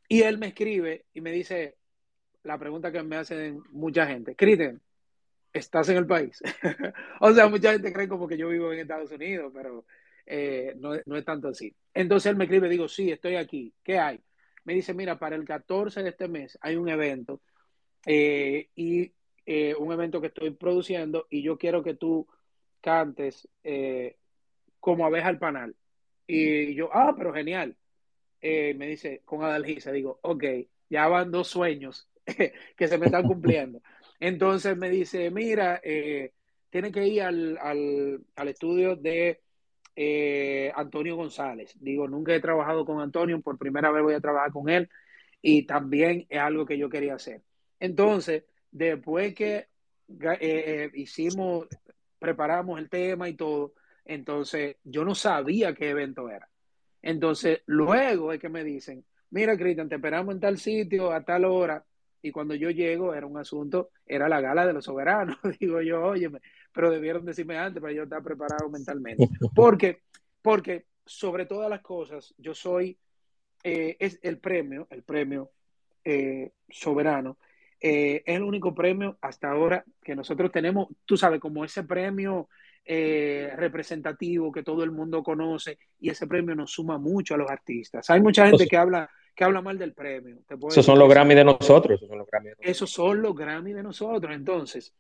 [0.09, 1.77] y él me escribe y me dice
[2.45, 4.81] la pregunta que me hacen mucha gente, Criten,
[5.53, 6.43] estás en el país.
[7.21, 9.85] o sea, mucha gente cree como que yo vivo en Estados Unidos, pero
[10.27, 11.75] eh, no, es tanto así.
[11.95, 13.73] Entonces él me escribe, digo, sí, estoy aquí.
[13.83, 14.21] ¿Qué hay?
[14.65, 17.41] Me dice, mira, para el 14 de este mes hay un evento
[18.07, 19.13] eh, y
[19.45, 22.27] eh, un evento que estoy produciendo y yo quiero que tú
[22.81, 23.49] cantes
[24.81, 25.77] como abeja al panal.
[26.27, 27.77] Y yo, ah, pero genial.
[28.41, 30.45] me dice, con Adalgisa, digo, ok,
[30.89, 32.09] ya van dos sueños
[32.77, 33.81] que se me están cumpliendo.
[34.21, 36.33] Entonces me dice, mira, eh,
[36.71, 39.41] tiene que ir al, estudio de
[39.97, 41.75] eh, Antonio González.
[41.81, 44.89] Digo, nunca he trabajado con Antonio, por primera vez voy a trabajar con él
[45.43, 47.43] y también es algo que yo quería hacer.
[47.81, 49.67] Entonces, después que
[50.41, 51.67] eh, hicimos,
[52.19, 56.49] preparamos el tema y todo, entonces yo no sabía qué evento era.
[57.03, 61.45] Entonces, luego es que me dicen, mira, Cristian, te esperamos en tal sitio a tal
[61.45, 61.85] hora
[62.23, 65.37] y cuando yo llego era un asunto, era la gala de los soberanos.
[65.61, 66.31] Digo yo, oye,
[66.73, 69.29] pero debieron decirme antes para yo estar preparado mentalmente.
[69.55, 70.03] Porque,
[70.41, 72.97] porque sobre todas las cosas, yo soy,
[73.63, 75.51] eh, es el premio, el premio
[76.05, 77.39] eh, soberano,
[77.81, 82.49] eh, es el único premio hasta ahora que nosotros tenemos, tú sabes, como ese premio
[82.85, 88.11] representativo que todo el mundo conoce y ese premio nos suma mucho a los artistas.
[88.11, 90.39] Hay mucha gente que habla que habla mal del premio.
[90.69, 92.01] Esos son los Grammy de nosotros.
[92.59, 94.35] Esos son los Grammy de nosotros.
[94.35, 94.95] Entonces,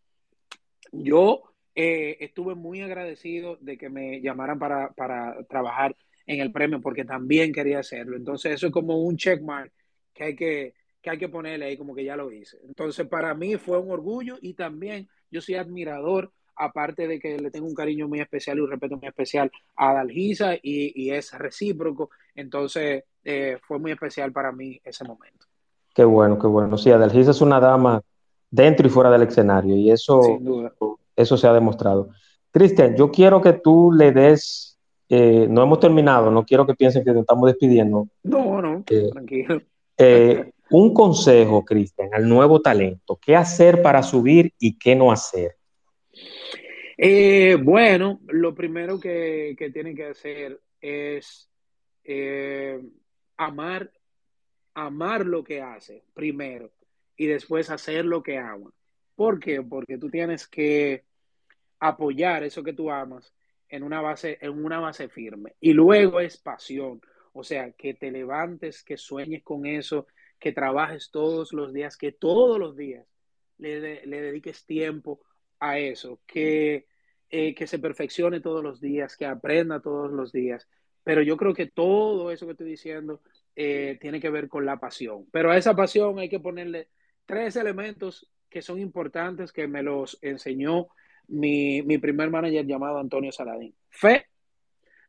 [0.92, 1.42] yo
[1.74, 7.04] eh, estuve muy agradecido de que me llamaran para, para, trabajar en el premio porque
[7.04, 8.16] también quería hacerlo.
[8.16, 9.72] Entonces, eso es como un checkmark
[10.14, 12.58] que hay que, que hay que ponerle ahí como que ya lo hice.
[12.66, 17.50] Entonces, para mí fue un orgullo y también yo soy admirador aparte de que le
[17.50, 21.32] tengo un cariño muy especial y un respeto muy especial a Dalgisa y, y es
[21.32, 25.46] recíproco, entonces eh, fue muy especial para mí ese momento.
[25.94, 26.76] Qué bueno, qué bueno.
[26.78, 28.02] Sí, Adalgisa es una dama
[28.50, 30.20] dentro y fuera del escenario y eso,
[31.14, 32.08] eso se ha demostrado.
[32.50, 37.04] Cristian, yo quiero que tú le des, eh, no hemos terminado, no quiero que piensen
[37.04, 38.08] que nos estamos despidiendo.
[38.22, 39.62] No, no, eh, tranquilo.
[40.70, 45.56] un consejo, Cristian, al nuevo talento, ¿qué hacer para subir y qué no hacer?
[47.64, 51.51] bueno, lo primero que, que tienen que hacer es
[53.36, 53.90] amar
[54.74, 56.72] amar lo que hace primero
[57.16, 58.72] y después hacer lo que ama.
[59.14, 59.62] ¿Por qué?
[59.62, 61.04] Porque tú tienes que
[61.78, 63.34] apoyar eso que tú amas
[63.68, 65.54] en una base, en una base firme.
[65.60, 67.00] Y luego es pasión.
[67.34, 70.06] O sea, que te levantes, que sueñes con eso,
[70.38, 73.06] que trabajes todos los días, que todos los días
[73.58, 75.20] le, dediques tiempo
[75.58, 76.86] a eso, que,
[77.30, 80.68] eh, que se perfeccione todos los días, que aprenda todos los días.
[81.04, 83.20] Pero yo creo que todo eso que estoy diciendo
[83.56, 85.26] eh, tiene que ver con la pasión.
[85.30, 86.88] Pero a esa pasión hay que ponerle
[87.26, 90.88] tres elementos que son importantes que me los enseñó
[91.28, 93.74] mi, mi primer manager llamado Antonio Saladín.
[93.88, 94.26] Fe,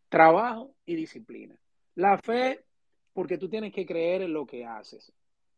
[0.10, 1.56] trabajo y disciplina.
[1.96, 2.64] La fe,
[3.14, 5.12] porque tú tienes que creer en lo que haces.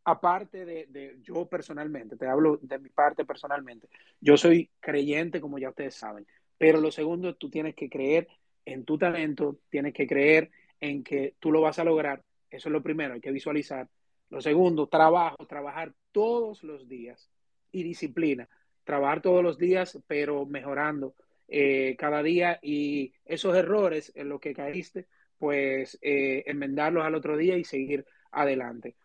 [0.04, 3.88] Aparte de, de, yo personalmente, te hablo de mi parte personalmente,
[4.20, 8.28] yo soy creyente, como ya ustedes saben, pero lo segundo, tú tienes que creer
[8.66, 12.24] en tu talento, tienes que creer en que tú lo vas a lograr.
[12.50, 13.88] Eso es lo primero, hay que visualizar.
[14.30, 17.30] Lo segundo, trabajo, trabajar todos los días
[17.72, 18.50] y disciplina.
[18.84, 21.16] Trabajar todos los días, pero mejorando
[21.48, 27.38] eh, cada día y esos errores en los que caíste, pues eh, enmendarlos al otro
[27.38, 28.96] día y seguir adelante.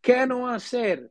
[0.00, 1.10] ¿Qué no hacer?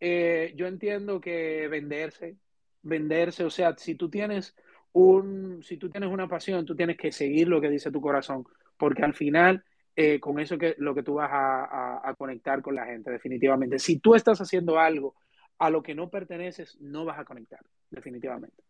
[0.00, 2.36] Eh, yo entiendo que venderse,
[2.82, 4.54] venderse, o sea, si tú tienes
[4.92, 8.44] un, si tú tienes una pasión, tú tienes que seguir lo que dice tu corazón,
[8.76, 9.64] porque al final
[10.00, 13.80] eh, con eso que lo que tú vas a, conectar con la gente, definitivamente.
[13.80, 15.16] Si tú estás haciendo algo
[15.58, 17.58] a lo que no perteneces, no vas a conectar,
[17.90, 18.62] definitivamente.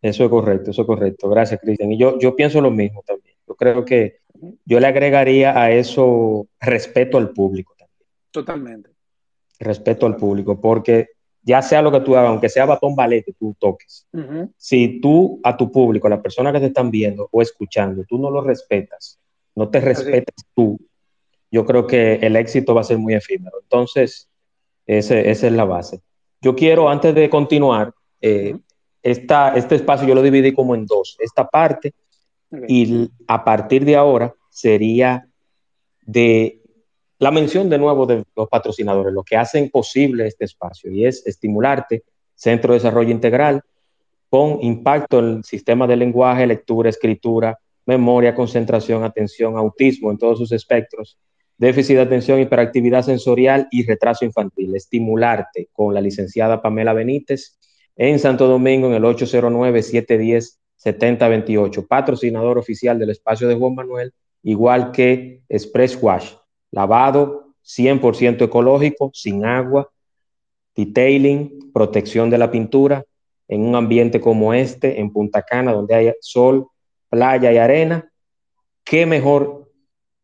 [0.00, 1.28] Eso es correcto, eso es correcto.
[1.28, 1.90] Gracias, Cristian.
[1.90, 3.36] Y yo, yo pienso lo mismo también.
[3.44, 4.20] Yo creo que
[4.64, 8.06] yo le agregaría a eso respeto al público también.
[8.30, 8.90] Totalmente.
[9.58, 11.08] Respeto al público, porque
[11.42, 14.06] ya sea lo que tú hagas, aunque sea batón ballet que tú toques,
[14.56, 18.18] si tú a tu público, a las personas que te están viendo o escuchando, tú
[18.18, 19.18] no lo respetas,
[19.54, 20.78] no te respetas tú,
[21.52, 23.58] yo creo que el éxito va a ser muy efímero.
[23.62, 24.28] Entonces,
[24.86, 26.00] ese, esa es la base.
[26.40, 28.56] Yo quiero, antes de continuar, eh,
[29.02, 31.16] esta, este espacio yo lo dividí como en dos.
[31.20, 31.92] Esta parte
[32.68, 35.28] y a partir de ahora sería
[36.06, 36.61] de
[37.22, 41.24] la mención de nuevo de los patrocinadores, lo que hacen posible este espacio y es
[41.24, 42.02] estimularte,
[42.34, 43.62] Centro de Desarrollo Integral,
[44.28, 47.56] con impacto en el sistema de lenguaje, lectura, escritura,
[47.86, 51.16] memoria, concentración, atención, autismo en todos sus espectros,
[51.56, 54.74] déficit de atención, hiperactividad sensorial y retraso infantil.
[54.74, 57.56] Estimularte con la licenciada Pamela Benítez
[57.94, 65.42] en Santo Domingo en el 809-710-7028, patrocinador oficial del espacio de Juan Manuel, igual que
[65.48, 66.32] Express Wash,
[66.72, 69.88] lavado 100% ecológico, sin agua,
[70.74, 73.04] detailing, protección de la pintura
[73.46, 76.66] en un ambiente como este, en Punta Cana, donde hay sol,
[77.08, 78.10] playa y arena,
[78.84, 79.70] ¿qué mejor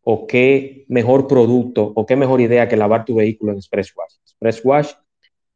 [0.02, 4.14] o qué mejor producto o qué mejor idea que lavar tu vehículo en Express Wash?
[4.22, 4.92] Express Wash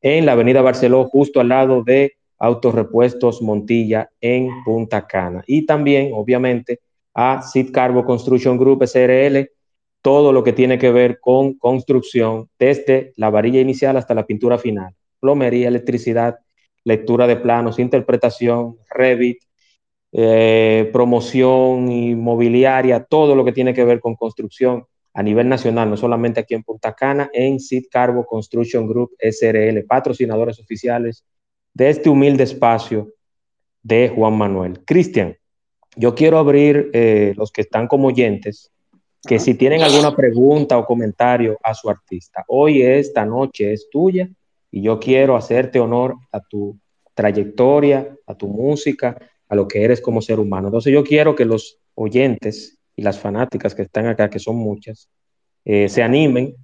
[0.03, 5.43] en la avenida Barceló, justo al lado de Autorepuestos Montilla en Punta Cana.
[5.47, 6.81] Y también, obviamente,
[7.15, 9.49] a Sid Carbo Construction Group SRL,
[10.03, 14.59] todo lo que tiene que ver con construcción, desde la varilla inicial hasta la pintura
[14.59, 16.39] final, plomería, electricidad,
[16.85, 19.39] lectura de planos, interpretación, Revit,
[20.11, 24.85] eh, promoción inmobiliaria, todo lo que tiene que ver con construcción
[25.15, 29.85] a nivel nacional, no solamente aquí en Punta Cana, en Sid Carbo Construction Group SRL,
[29.85, 31.25] patrocinadores oficiales
[31.75, 33.13] de este humilde espacio
[33.83, 34.85] de Juan Manuel.
[34.85, 35.37] Cristian,
[35.97, 38.72] yo quiero abrir eh, los que están como oyentes,
[39.27, 44.29] que si tienen alguna pregunta o comentario a su artista, hoy esta noche es tuya
[44.71, 46.77] y yo quiero hacerte honor a tu
[47.15, 49.17] trayectoria, a tu música,
[49.49, 50.69] a lo que eres como ser humano.
[50.69, 55.09] Entonces yo quiero que los oyentes y las fanáticas que están acá, que son muchas,
[55.65, 56.55] eh, se animen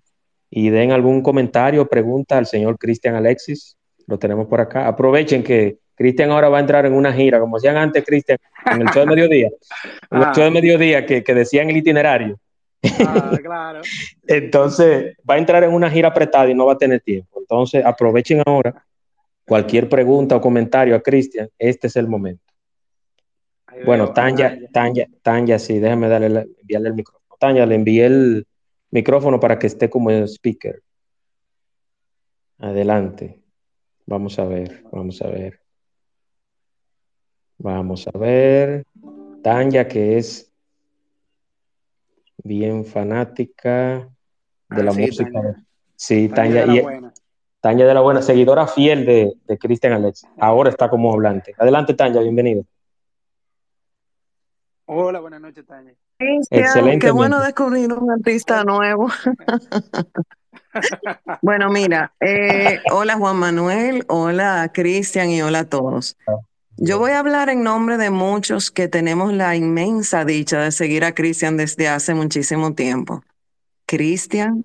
[0.51, 3.77] y den algún comentario o pregunta al señor Cristian Alexis.
[4.07, 4.89] Lo tenemos por acá.
[4.89, 8.39] Aprovechen que Cristian ahora va a entrar en una gira, como hacían antes Cristian,
[8.73, 9.51] en el show de mediodía.
[10.11, 12.39] En el show de mediodía que, que decían el itinerario.
[12.83, 13.81] Ah, claro.
[14.27, 17.39] Entonces va a entrar en una gira apretada y no va a tener tiempo.
[17.41, 18.85] Entonces aprovechen ahora
[19.45, 21.49] cualquier pregunta o comentario a Cristian.
[21.59, 22.49] Este es el momento
[23.85, 27.37] bueno, Tanya, Tanya, Tanya, sí, déjame darle, enviarle el micrófono.
[27.39, 28.47] Tanya, le envié el
[28.91, 30.83] micrófono para que esté como speaker.
[32.59, 33.41] Adelante.
[34.07, 35.61] Vamos a ver, vamos a ver.
[37.59, 38.85] Vamos a ver.
[39.43, 40.48] Tanya, que es
[42.43, 44.09] bien fanática
[44.69, 45.65] de la ah, música.
[45.97, 46.67] Sí, Tanya.
[46.67, 47.13] De la
[47.61, 50.27] Tanya de la buena, seguidora fiel de, de Cristian Alex.
[50.39, 51.55] Ahora está como hablante.
[51.59, 52.65] Adelante, Tanya, bienvenido.
[54.87, 55.95] Hola, buenas noches, Tania.
[56.19, 57.07] Excelente.
[57.07, 59.09] Qué bueno descubrir un artista nuevo.
[61.43, 66.17] Bueno, mira, eh, hola Juan Manuel, hola Cristian y hola a todos.
[66.81, 71.05] Yo voy a hablar en nombre de muchos que tenemos la inmensa dicha de seguir
[71.05, 73.25] a Cristian desde hace muchísimo tiempo.
[73.85, 74.65] Cristian,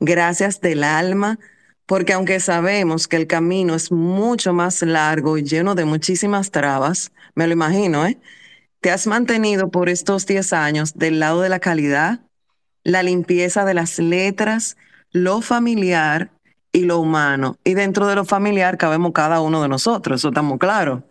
[0.00, 1.38] gracias del alma,
[1.86, 7.12] porque aunque sabemos que el camino es mucho más largo y lleno de muchísimas trabas,
[7.36, 8.18] me lo imagino, ¿eh?
[8.80, 12.22] Te has mantenido por estos 10 años del lado de la calidad,
[12.82, 14.76] la limpieza de las letras,
[15.12, 16.32] lo familiar
[16.72, 17.56] y lo humano.
[17.62, 21.04] Y dentro de lo familiar cabemos cada uno de nosotros, eso estamos claros.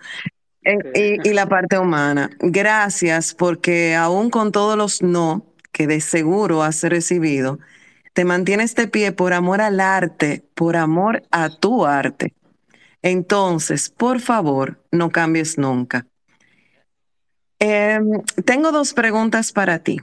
[0.63, 2.29] Eh, y, la parte humana.
[2.39, 7.59] Gracias porque aún con todos los no que de seguro has recibido,
[8.13, 12.33] te mantienes de pie por amor al arte, por amor a tu arte.
[13.01, 16.05] Entonces, por favor, no cambies nunca.
[17.57, 19.99] Em, tengo dos preguntas para ti,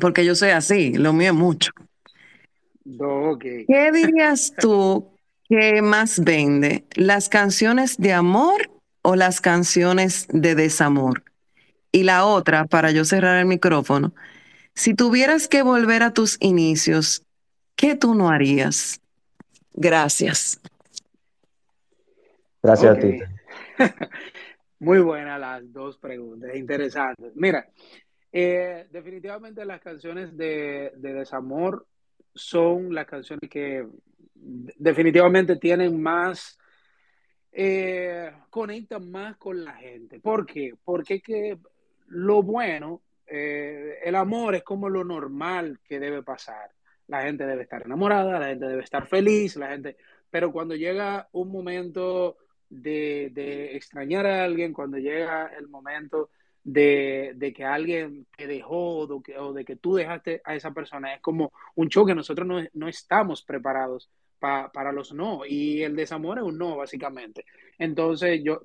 [0.00, 1.70] porque yo soy así, lo mío es mucho.
[3.38, 5.12] ¿Qué dirías tú
[5.48, 8.70] que más vende, las canciones de amor
[9.02, 11.24] o las canciones de desamor?
[11.90, 14.14] Y la otra, para yo cerrar el micrófono,
[14.74, 17.26] si tuvieras que volver a tus inicios,
[17.76, 19.00] ¿qué tú no harías?
[19.74, 20.60] Gracias.
[22.62, 23.20] Gracias a ti.
[24.78, 27.32] Muy buenas las dos preguntas, interesantes.
[27.34, 27.68] Mira,
[28.32, 31.86] eh, definitivamente las canciones de, de, desamor
[32.34, 33.86] son las canciones que
[34.34, 36.58] definitivamente tienen más
[37.52, 40.20] eh, conectan más con la gente.
[40.20, 40.74] ¿Por qué?
[40.82, 41.58] Porque que
[42.08, 46.70] lo bueno, eh, el amor es como lo normal que debe pasar.
[47.08, 49.96] La gente debe estar enamorada, la gente debe estar feliz, la gente,
[50.30, 52.38] pero cuando llega un momento
[52.70, 56.30] de, de extrañar a alguien, cuando llega el momento
[56.64, 60.54] de, de, que alguien te dejó o de, que, o de, que, tú dejaste a
[60.54, 61.14] esa persona.
[61.14, 64.08] Es como un choque, nosotros no, no estamos preparados
[64.42, 65.46] para los no.
[65.46, 67.44] Y el desamor es un no, básicamente.
[67.78, 68.60] Entonces, yo,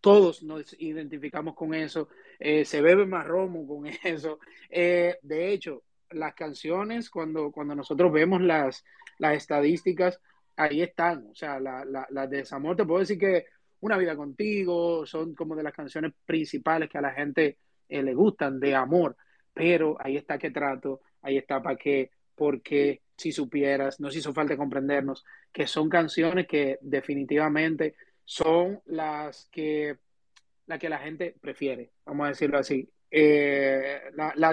[0.00, 2.08] todos nos identificamos con eso.
[2.38, 4.38] Eh, se bebe más romo con eso.
[4.68, 8.84] Eh, de hecho, las canciones, cuando, cuando nosotros vemos las,
[9.18, 10.20] las estadísticas,
[10.56, 11.28] ahí están.
[11.30, 13.46] O sea, las la, la desamor, te puedo decir que
[13.80, 18.14] Una vida contigo son como de las canciones principales que a la gente eh, le
[18.14, 19.16] gustan, de amor.
[19.54, 24.56] Pero ahí está que trato, ahí está para qué, porque si supieras, nos hizo falta
[24.56, 27.94] comprendernos, que son canciones que definitivamente
[28.24, 29.98] son las que,
[30.66, 32.88] la que la gente prefiere, vamos a decirlo así.
[33.10, 34.00] Eh,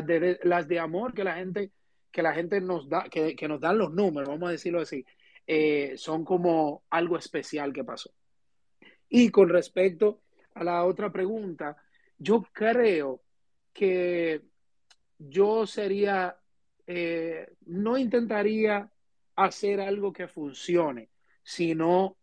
[0.03, 1.71] de, las de amor que la gente,
[2.11, 5.05] que la gente nos da, que, que nos dan los números, vamos a decirlo así,
[5.45, 8.11] eh, son como algo especial que pasó.
[9.07, 10.23] Y con respecto
[10.55, 11.77] a la otra pregunta,
[12.17, 13.21] yo creo
[13.71, 14.41] que
[15.17, 16.37] yo sería
[16.87, 18.89] eh, no intentaría
[19.35, 21.09] hacer algo que funcione,
[21.43, 22.17] sino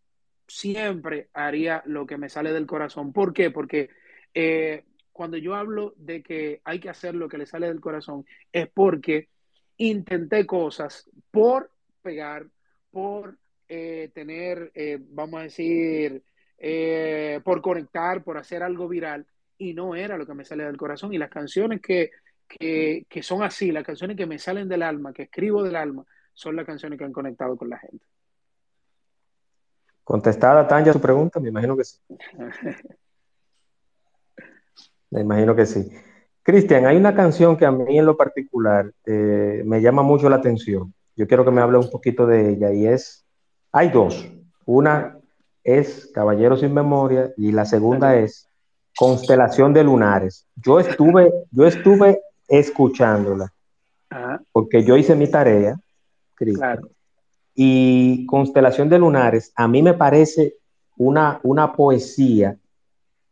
[0.49, 3.13] siempre haría lo que me sale del corazón.
[3.13, 3.51] ¿Por qué?
[3.51, 3.91] Porque
[4.33, 8.25] eh, cuando yo hablo de que hay que hacer lo que le sale del corazón,
[8.51, 9.29] es porque
[9.77, 11.71] intenté cosas por
[12.03, 12.47] pegar,
[12.91, 13.39] por
[13.69, 14.73] eh, tener,
[15.11, 16.23] vamos a decir,
[17.45, 19.27] por conectar, por hacer algo viral,
[19.59, 21.13] y no era lo que me sale del corazón.
[21.13, 22.11] Y las canciones que,
[22.49, 26.05] que, que, son así, las canciones que me salen del alma, que escribo del alma,
[26.33, 28.05] son las canciones que han conectado con la gente.
[30.05, 31.99] Contestada, Tanya, su pregunta, me imagino que sí.
[35.11, 35.91] me imagino que sí.
[36.43, 40.37] Cristian, hay una canción que a mí en lo particular eh, me llama mucho la
[40.37, 40.93] atención.
[41.17, 43.25] Yo quiero que me hable un poquito de ella y es,
[43.73, 44.31] hay dos.
[44.67, 45.19] Una
[45.63, 48.51] es Caballero sin Memoria y la segunda es
[48.95, 50.47] Constelación de Lunares.
[50.57, 53.53] Yo estuve, yo estuve escuchándola,
[54.53, 55.77] porque yo hice mi tarea,
[56.35, 56.89] claro.
[57.55, 60.57] y Constelación de Lunares a mí me parece
[60.97, 62.57] una, una poesía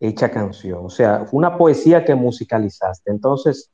[0.00, 3.10] hecha canción, o sea, una poesía que musicalizaste.
[3.10, 3.70] Entonces,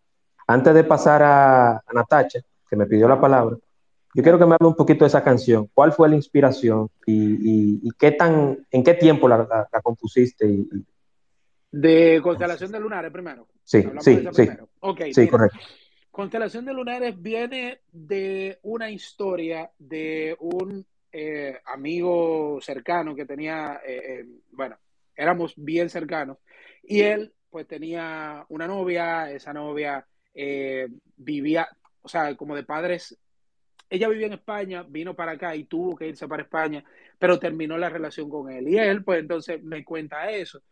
[0.47, 3.57] antes de pasar a, a Natacha, que me pidió la palabra,
[4.15, 5.69] yo quiero que me hable un poquito de esa canción.
[5.73, 9.81] ¿Cuál fue la inspiración y, y, y qué tan, en qué tiempo la, la, la
[9.81, 10.47] compusiste?
[10.47, 10.69] Y,
[11.71, 13.47] de Constelación de Lunares primero.
[13.65, 14.49] Sí, sí, sí.
[14.81, 15.59] Okay, sí, mira, correcto.
[16.11, 24.03] Constelación de Lunares viene de una historia de un eh, amigo cercano que tenía, eh,
[24.05, 24.77] eh, bueno,
[25.15, 26.39] éramos bien cercanos,
[26.83, 30.07] y él pues tenía una novia, esa novia
[31.17, 31.69] vivía,
[32.03, 33.19] o sea, como de padres,
[33.91, 36.85] ella vivía en España, vino para acá y tuvo que irse para España,
[37.19, 38.69] pero terminó la relación con él.
[38.69, 40.63] Y él pues entonces me cuenta eso.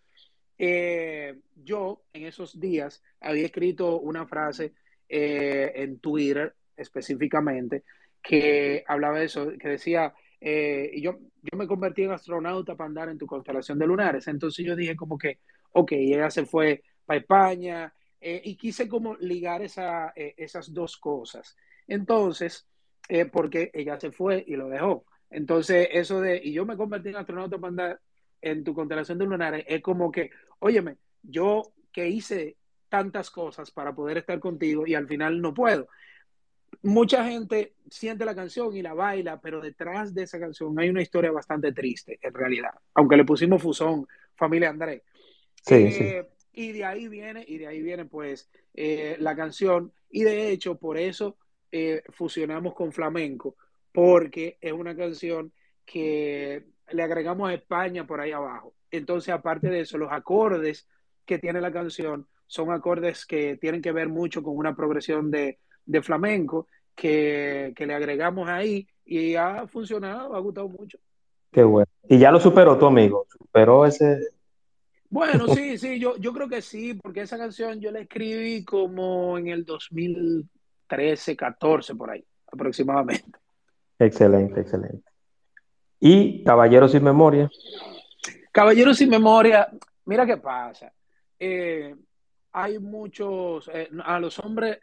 [0.59, 4.73] Eh, yo en esos días había escrito una frase
[5.09, 7.85] eh, en Twitter específicamente
[8.23, 13.09] que hablaba de eso, que decía, eh, yo, yo me convertí en astronauta para andar
[13.09, 14.27] en tu constelación de lunares.
[14.27, 15.39] Entonces yo dije como que,
[15.73, 21.57] ok, ella se fue para España y quise como ligar esa, esas dos cosas.
[21.87, 22.67] Entonces,
[23.31, 25.05] porque ella se fue y lo dejó.
[25.31, 28.01] Entonces, eso de, y yo me convertí en astronauta para andar
[28.41, 32.57] en tu constelación de lunares, es como que, óyeme, yo que hice
[32.89, 35.89] tantas cosas para poder estar contigo y al final no puedo
[36.83, 41.03] mucha gente siente la canción y la baila, pero detrás de esa canción hay una
[41.03, 42.71] historia bastante triste, en realidad.
[42.95, 45.03] Aunque le pusimos Fusón, familia Andrés.
[45.63, 49.93] Sí, eh, Y de ahí viene, y de ahí viene, pues, eh, la canción.
[50.11, 51.37] Y de hecho, por eso
[51.73, 53.57] eh, fusionamos con flamenco,
[53.93, 55.53] porque es una canción
[55.85, 58.75] que le agregamos a España por ahí abajo.
[58.91, 60.89] Entonces, aparte de eso, los acordes
[61.25, 65.59] que tiene la canción son acordes que tienen que ver mucho con una progresión de,
[65.85, 70.99] de flamenco que, le agregamos ahí y ha funcionado, ha gustado mucho.
[71.53, 71.87] Qué bueno.
[72.09, 74.19] Y ya lo superó tu amigo, superó ese...
[75.09, 79.39] Bueno, sí, sí, yo, yo creo que sí, porque esa canción yo la escribí como
[79.39, 83.39] en el 2013, 14, por ahí, aproximadamente.
[83.99, 85.16] Excelente, excelente.
[86.01, 87.51] ¿Y Caballeros sin Memoria?
[88.53, 89.69] Caballeros sin Memoria,
[90.05, 90.93] mira qué pasa.
[91.39, 91.95] Eh,
[92.53, 94.79] hay muchos, eh, a los hombres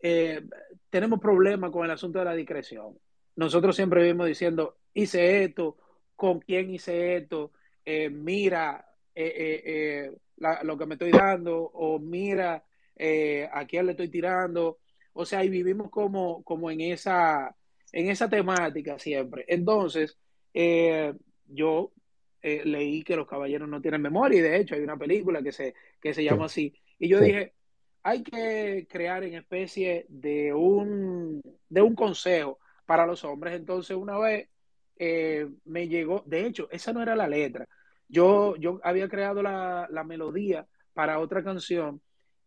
[0.00, 0.42] eh,
[0.88, 2.98] tenemos problemas con el asunto de la discreción.
[3.36, 5.76] Nosotros siempre vivimos diciendo, hice esto,
[6.16, 7.52] con quién hice esto,
[8.12, 8.86] mira
[10.62, 14.78] lo que me estoy dando, o mira a quién le estoy tirando.
[15.14, 17.54] O sea, y vivimos como, como en, esa,
[17.92, 19.44] en esa temática siempre.
[19.48, 20.16] Entonces,
[20.54, 21.92] yo
[22.42, 25.74] leí que los caballeros no tienen memoria, y de hecho hay una película que se,
[26.00, 26.74] que se llama así.
[26.98, 27.54] Y yo dije,
[28.02, 33.54] hay que crear en especie de un, de un consejo para los hombres.
[33.54, 34.48] Entonces, una vez
[34.96, 37.66] eh, me llegó, de hecho, esa no era la letra.
[38.06, 42.00] Yo, yo había creado la, melodía para otra canción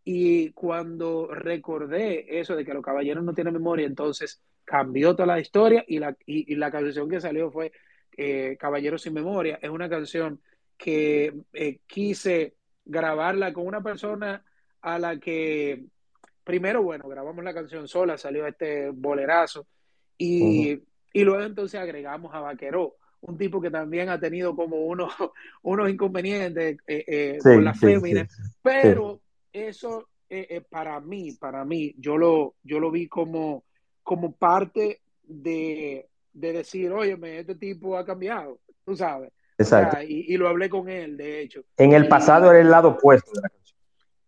[0.04, 5.40] y cuando recordé eso de que los caballeros no tienen memoria, entonces cambió toda la
[5.40, 7.72] historia y la, y, la canción que salió fue
[8.18, 9.60] eh, Caballeros sin Memoria.
[9.62, 10.42] Es una canción
[10.76, 14.44] que eh, quise grabarla con una persona
[14.82, 15.86] a la que
[16.44, 19.68] primero, bueno, grabamos la canción sola, salió este bolerazo
[20.18, 20.82] y,
[21.14, 25.14] luego entonces agregamos a Vaqueró, un tipo que también ha tenido como unos,
[25.64, 28.28] unos inconvenientes eh, eh, con la fémina,
[28.62, 29.20] pero
[29.52, 30.08] eso
[30.70, 33.64] para mí, para mí, yo lo, yo lo vi como,
[34.04, 36.08] como parte de,
[36.40, 39.32] decir, oye, este tipo ha cambiado, tú sabes.
[39.58, 39.98] Exacto.
[40.02, 41.64] y, lo hablé con él, de hecho.
[41.78, 43.80] En el pasado era el lado opuesto de la canción.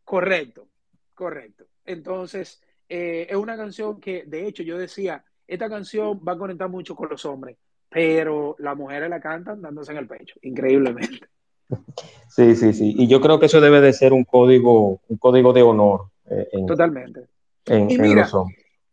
[0.03, 0.67] Correcto,
[1.13, 1.65] correcto.
[1.85, 6.67] Entonces, eh, es una canción que, de hecho, yo decía, esta canción va a conectar
[6.67, 7.57] mucho con los hombres,
[7.89, 11.27] pero las mujeres la cantan dándose en el pecho, increíblemente.
[12.29, 12.95] Sí, sí, sí.
[12.97, 16.09] Y yo creo que eso debe de ser un código, un código de honor.
[16.29, 17.25] Eh, Totalmente.
[17.65, 18.27] En, y mira,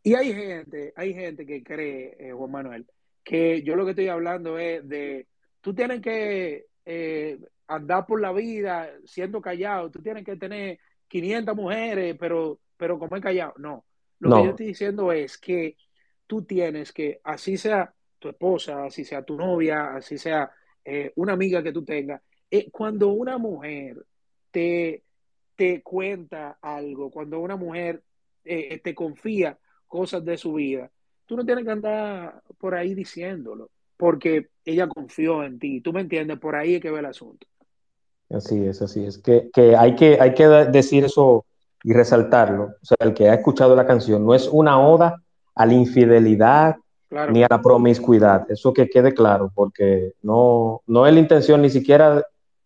[0.03, 2.87] Y hay gente, hay gente que cree, eh, Juan Manuel,
[3.27, 5.27] que yo lo que estoy hablando es de,
[5.61, 6.67] tú tienes que
[7.67, 13.17] andar por la vida siendo callado, tú tienes que tener 500 mujeres, pero, pero como
[13.17, 13.55] he callado.
[13.59, 13.85] No,
[14.21, 15.77] lo que yo estoy diciendo es que
[16.27, 20.51] tú tienes que, así sea tu esposa, así sea tu novia, así sea
[20.85, 24.05] eh, una amiga que tú tengas, eh, cuando una mujer
[24.51, 25.03] te,
[25.57, 28.03] te cuenta algo, cuando una mujer
[28.45, 30.91] eh, te confía cosas de su vida,
[31.27, 35.81] tú no tienes que andar por ahí diciéndolo, porque ella confió en ti.
[35.81, 37.47] Tú me entiendes, por ahí es que ve el asunto.
[38.31, 39.19] Así es, así es.
[39.19, 41.45] Que, hay que hay que decir eso
[41.85, 42.65] y resaltarlo.
[42.65, 45.23] O sea, el que ha escuchado la canción no es una oda
[45.55, 46.77] a la infidelidad
[47.31, 48.51] ni a la promiscuidad.
[48.51, 52.25] Eso que quede claro, porque no, no es la intención ni siquiera,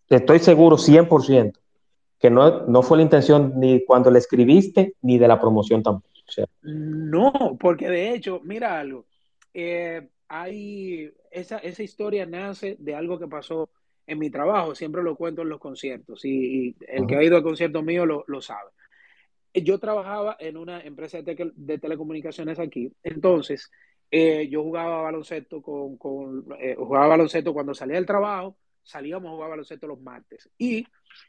[0.08, 1.52] estoy seguro 100%,
[2.18, 6.09] que no, no fue la intención ni cuando la escribiste ni de la promoción tampoco.
[6.62, 9.06] No, porque de hecho, mira algo,
[9.54, 13.70] eh, hay, esa, esa historia nace de algo que pasó
[14.06, 17.42] en mi trabajo, siempre lo cuento en los conciertos y, el que ha ido al
[17.42, 18.70] concierto mío lo, lo, sabe.
[19.54, 23.70] Yo trabajaba en una empresa de, de telecomunicaciones aquí, entonces
[24.10, 29.34] eh, yo jugaba baloncesto con, con eh, jugaba baloncesto cuando salía del trabajo, salíamos a
[29.34, 30.84] jugar baloncesto los martes y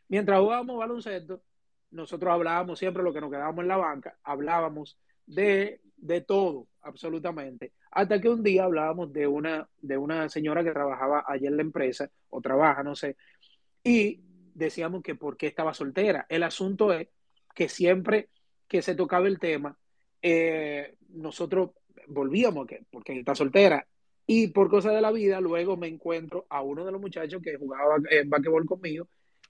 [0.08, 1.44] mientras jugábamos baloncesto,
[1.92, 7.74] nosotros hablábamos siempre lo que nos quedábamos en la banca, hablábamos de, de todo, absolutamente.
[7.92, 11.62] Hasta que un día hablábamos de una, de una señora que trabajaba allí en la
[11.62, 13.18] empresa, o trabaja, no sé,
[13.84, 14.22] y
[14.54, 16.26] decíamos que por qué estaba soltera.
[16.30, 17.08] El asunto es
[17.54, 18.30] que siempre
[18.68, 19.78] que se tocaba el tema,
[20.22, 21.72] eh, nosotros
[22.08, 23.86] volvíamos, que, porque está soltera.
[24.26, 27.58] Y por cosas de la vida, luego me encuentro a uno de los muchachos que
[27.58, 29.08] jugaba en basquetbol conmigo,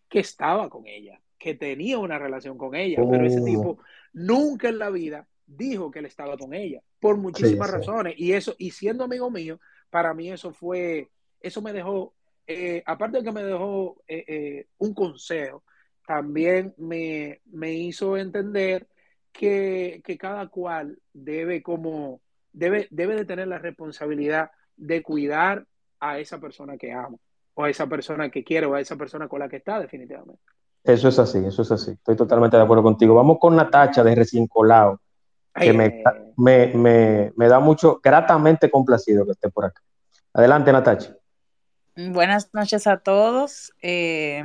[0.10, 3.46] que estaba con ella, que tenía una relación con ella, pero ese oh.
[3.46, 3.78] tipo
[4.14, 8.14] nunca en la vida dijo que él estaba con ella, por muchísimas razones.
[8.16, 12.14] Y eso, y siendo amigo mío, para mí eso fue, eso me dejó,
[12.46, 15.64] eh, aparte de que me dejó eh, eh, un consejo,
[16.06, 18.88] también me, me hizo entender
[19.32, 22.22] que, que, cada cual debe como,
[22.54, 25.66] debe, debe de tener la responsabilidad de cuidar
[26.00, 27.18] a esa persona que ama,
[27.56, 30.44] o a esa persona que quiere, o a esa persona con la que está definitivamente.
[30.84, 31.92] Eso es así, eso es así.
[31.92, 33.14] Estoy totalmente de acuerdo contigo.
[33.14, 35.00] Vamos con Natacha de Recién Colado,
[35.54, 36.04] que me,
[36.38, 39.82] me, me, da mucho, gratamente complacido que esté por acá.
[40.34, 41.16] Adelante, Natacha.
[41.96, 43.74] Buenas noches a todos.
[43.82, 44.44] Eh,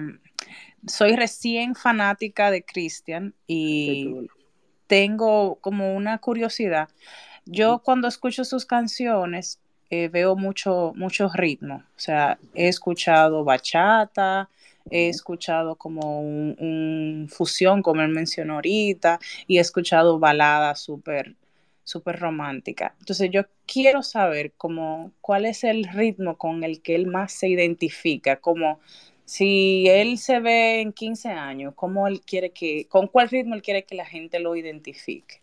[0.86, 4.28] soy recién fanática de Cristian y
[4.86, 6.88] tengo como una curiosidad.
[7.46, 11.76] Yo cuando escucho sus canciones eh, veo mucho, mucho ritmo.
[11.76, 14.48] O sea, he escuchado bachata,
[14.90, 21.34] he escuchado como un, fusión, como él mencionó ahorita, y he escuchado baladas súper
[21.84, 22.96] súper romántica.
[22.98, 27.48] Entonces yo quiero saber como cuál es el ritmo con el que él más se
[27.48, 28.80] identifica, como
[29.24, 33.62] si él se ve en 15 años, ¿cómo él quiere que, con cuál ritmo él
[33.62, 35.42] quiere que la gente lo identifique?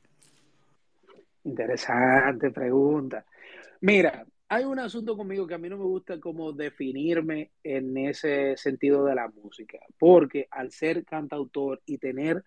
[1.43, 3.25] Interesante pregunta.
[3.81, 8.55] Mira, hay un asunto conmigo que a mí no me gusta como definirme en ese
[8.55, 12.43] sentido de la música, porque al ser cantautor y tener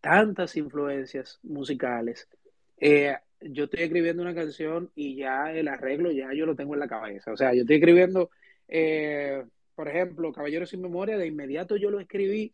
[0.00, 2.28] tantas influencias musicales,
[2.76, 6.80] eh, yo estoy escribiendo una canción y ya el arreglo ya yo lo tengo en
[6.80, 7.30] la cabeza.
[7.32, 8.30] O sea, yo estoy escribiendo,
[8.66, 9.44] eh,
[9.76, 12.52] por ejemplo, Caballeros sin Memoria, de inmediato yo lo escribí,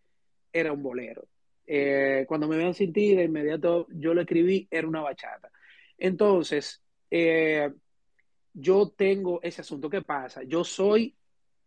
[0.52, 1.26] era un bolero.
[1.66, 5.50] Eh, cuando me vean sin de inmediato yo lo escribí, era una bachata.
[5.96, 6.82] Entonces,
[8.54, 9.90] yo tengo ese asunto.
[9.90, 10.42] ¿Qué pasa?
[10.44, 11.14] Yo soy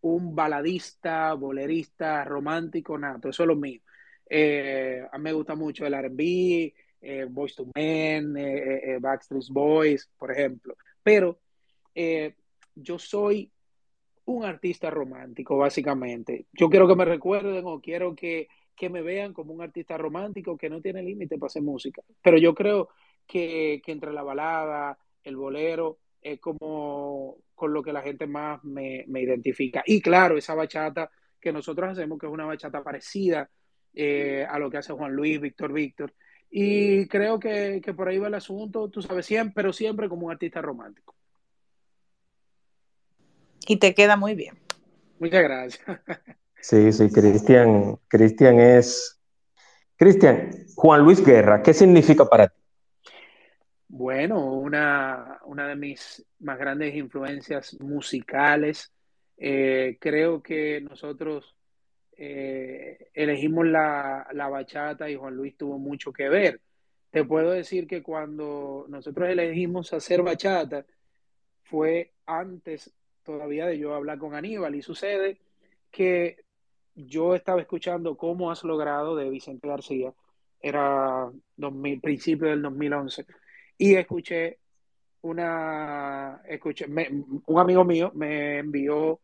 [0.02, 3.30] un baladista, bolerista, romántico, nato.
[3.30, 3.82] Eso es lo mío.
[4.30, 9.50] Eh, a mí me gusta mucho el RB, eh, Boys to Men, eh, eh, Backstreet
[9.50, 10.76] Boys, por ejemplo.
[11.04, 11.40] Pero
[12.76, 13.52] yo soy
[14.26, 16.46] un artista romántico, básicamente.
[16.54, 20.58] Yo quiero que me recuerden o quiero que, que me vean como un artista romántico
[20.58, 22.04] que no tiene límite para hacer música.
[22.22, 22.90] Pero yo creo
[23.26, 25.98] que, que entre la balada, el bolero,
[26.32, 29.84] es como con lo que la gente más me, identifica.
[29.86, 31.10] Y claro, esa bachata
[31.40, 33.50] que nosotros hacemos, que es una bachata parecida
[33.94, 36.14] eh, a lo que hace Juan Luis, Víctor Víctor.
[36.50, 40.32] Y creo que, por ahí va el asunto, tú sabes, siempre, pero siempre como un
[40.32, 41.16] artista romántico.
[43.68, 44.58] Y te queda muy bien.
[45.20, 45.86] Muchas gracias.
[46.60, 49.22] Sí, sí, Cristian, Cristian es...
[49.96, 52.57] Cristian, Juan Luis Guerra, ¿qué significa para ti?
[53.90, 58.92] Bueno, una, de mis más grandes influencias musicales.
[59.38, 61.56] Eh, creo que nosotros
[62.18, 66.62] eh, elegimos la, la, bachata y Juan Luis tuvo mucho que ver.
[67.12, 70.86] Te puedo decir que cuando nosotros elegimos hacer bachata
[71.64, 75.40] fue antes todavía de yo hablar con Aníbal y sucede
[75.92, 76.44] que
[76.96, 80.14] yo estaba escuchando Cómo has logrado de Vicente García,
[80.60, 83.26] era 2000, principio del 2011
[83.78, 84.60] y escuché
[85.22, 89.20] una, escuché, un amigo mío me envió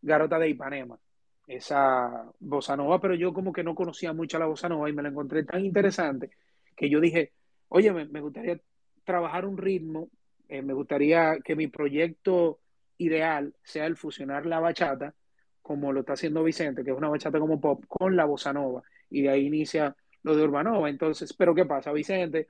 [0.00, 0.98] Garota de Ipanema,
[1.46, 5.02] esa bossa nova, pero yo como que no conocía mucho la bossa nova y me
[5.02, 6.30] la encontré tan interesante
[6.76, 7.32] que yo dije,
[7.68, 8.60] oye, me, gustaría
[9.04, 10.10] trabajar un ritmo,
[10.48, 12.60] eh, me gustaría que mi proyecto
[12.98, 15.14] ideal sea el fusionar la bachata,
[15.62, 18.82] como lo está haciendo Vicente, que es una bachata como pop, con la bossa nova,
[19.10, 20.88] y de ahí inicia lo de Urbanova.
[20.88, 21.92] Entonces, pero ¿qué pasa?
[21.92, 22.48] Vicente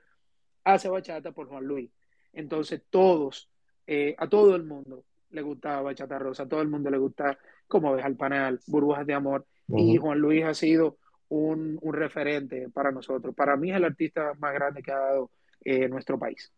[0.73, 1.91] hace bachata por Juan Luis.
[2.33, 3.49] Entonces todos,
[3.87, 7.37] eh, a todo el mundo le gustaba Bachata Rosa, a todo el mundo le gusta
[7.67, 9.45] Como ves al panel, Burbujas de Amor.
[9.67, 10.97] Y Juan Luis ha sido
[11.29, 13.35] un, referente para nosotros.
[13.35, 15.29] Para mí es el artista más grande que ha dado
[15.63, 16.51] eh, nuestro país.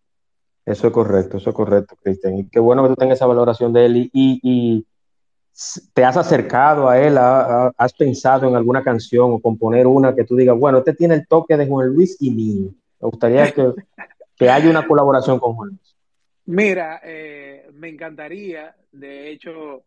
[0.66, 2.38] Eso es correcto, eso es correcto, Cristian.
[2.38, 4.88] Y qué bueno que tú tengas esa valoración de él y, y,
[5.94, 10.38] te has acercado a él, has pensado en alguna canción o componer una que tú
[10.38, 12.72] digas, bueno, este tiene el toque de Juan Luis y mío.
[13.02, 13.74] Me gustaría que,
[14.36, 15.96] que haya una colaboración con Juan Luis.
[16.46, 19.84] Mira, eh, me encantaría, de hecho,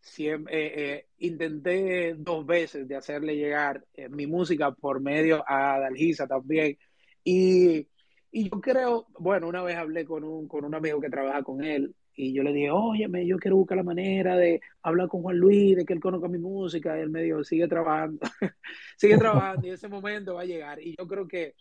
[0.00, 6.26] siempre, eh, eh, intenté dos veces de hacerle llegar mi música por medio a Dalgisa
[6.26, 6.78] también.
[7.22, 7.88] Y,
[8.30, 11.64] y, yo creo, bueno, una vez hablé con un, con un amigo que trabaja con
[11.64, 15.36] él y yo le dije, óyeme, yo quiero buscar la manera de hablar con Juan
[15.36, 16.96] Luis, de que él conozca mi música.
[16.96, 18.20] Y él me dijo, sigue trabajando,
[18.96, 20.80] sigue trabajando y ese momento va a llegar.
[20.80, 21.54] Y yo creo que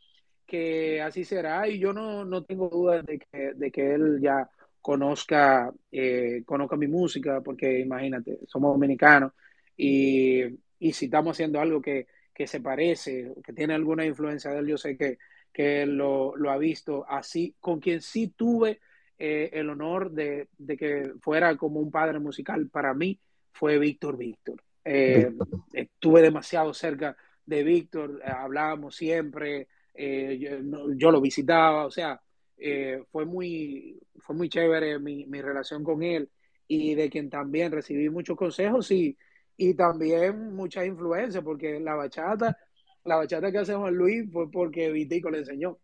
[0.53, 4.47] que así será y yo no, no tengo duda de que, de que él ya
[4.81, 9.31] conozca, eh, conozca mi música, porque imagínate, somos dominicanos
[9.75, 10.43] y,
[10.77, 14.67] y si estamos haciendo algo que, que, se parece, que tiene alguna influencia de él,
[14.67, 15.17] yo sé que,
[15.51, 18.79] que él lo, lo ha visto así, con quien sí tuve
[19.17, 23.19] eh, el honor de, de, que fuera como un padre musical para mí,
[23.53, 24.61] fue Víctor Víctor.
[24.85, 25.31] Eh,
[25.73, 32.19] estuve demasiado cerca de Víctor, hablábamos siempre, yo, yo, lo visitaba, o sea,
[32.57, 36.29] eh, fue, muy, fue muy chévere mi, mi, relación con él
[36.67, 39.17] y de quien también recibí muchos consejos y,
[39.57, 42.57] y también muchas influencias, porque la bachata,
[43.03, 45.77] la bachata que hace Juan Luis fue porque Vitico le enseñó.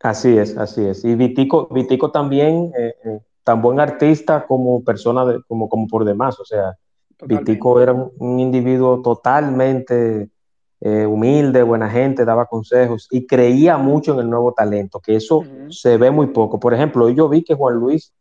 [0.00, 1.04] Así es, así es.
[1.04, 6.04] Y Vitico, Vitico también, eh, eh, tan buen artista como persona, de, como, como por
[6.04, 6.76] demás, o sea,
[7.16, 7.52] Totalmente.
[7.52, 10.30] Vitico era un, un individuo totalmente
[10.88, 15.38] eh, humilde, buena gente, daba consejos y creía mucho en el nuevo talento, que eso
[15.38, 15.72] uh -huh.
[15.72, 16.60] se ve muy poco.
[16.60, 18.12] Por ejemplo, yo vi que Juan Luis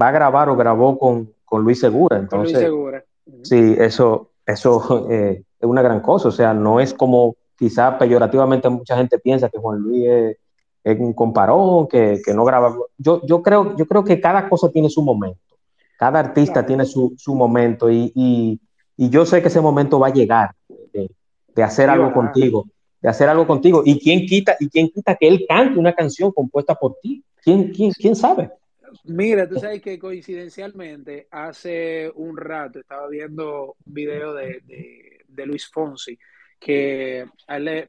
[0.00, 2.16] va a grabar o grabó con, con Luis Segura.
[2.16, 3.04] Entonces, Luis Segura.
[3.26, 3.40] Uh -huh.
[3.42, 6.28] Sí, eso, eso eh, es una gran cosa.
[6.28, 10.36] O sea, no es como quizá peyorativamente mucha gente piensa que Juan Luis es,
[10.84, 12.74] es un comparón, que, que, no graba.
[12.96, 15.56] Yo, yo, creo, yo creo que cada cosa tiene su momento.
[15.98, 16.66] Cada artista claro.
[16.68, 18.58] tiene su, su momento y, y,
[18.96, 20.54] y, yo sé que ese momento va a llegar.
[21.58, 22.68] De hacer sí, algo contigo,
[23.00, 23.82] de hacer algo contigo.
[23.84, 27.24] ¿Y quién quita, y quién quita que él cante una canción compuesta por ti?
[27.42, 28.52] ¿Quién, quién, quién sabe?
[29.02, 35.46] Mira, tú sabes que coincidencialmente hace un rato estaba viendo un video de, de, de
[35.46, 36.16] Luis Fonsi
[36.60, 37.88] que a le,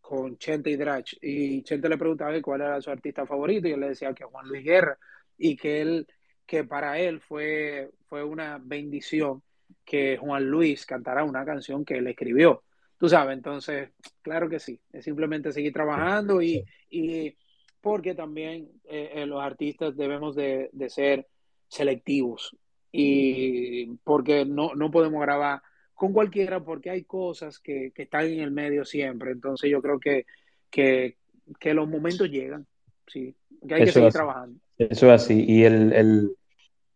[0.00, 3.80] con Chente y Drach y Chente le preguntaba cuál era su artista favorito y él
[3.80, 4.98] le decía que Juan Luis Guerra
[5.36, 6.06] y que él
[6.46, 9.42] que para él fue, fue una bendición
[9.84, 12.62] que Juan Luis cantara una canción que él escribió.
[12.98, 13.90] Tú sabes, entonces,
[14.22, 17.36] claro que sí, es simplemente seguir trabajando y, y
[17.80, 21.26] porque también eh, eh, los artistas debemos de, de, ser
[21.68, 22.56] selectivos
[22.90, 25.60] y porque no, no podemos grabar
[25.92, 30.00] con cualquiera porque hay cosas que, que, están en el medio siempre, entonces yo creo
[30.00, 30.24] que,
[30.70, 31.16] que,
[31.60, 32.66] que los momentos llegan,
[33.06, 33.34] sí,
[33.68, 34.58] que hay eso que seguir es, trabajando.
[34.78, 36.36] Eso es así, y el, el,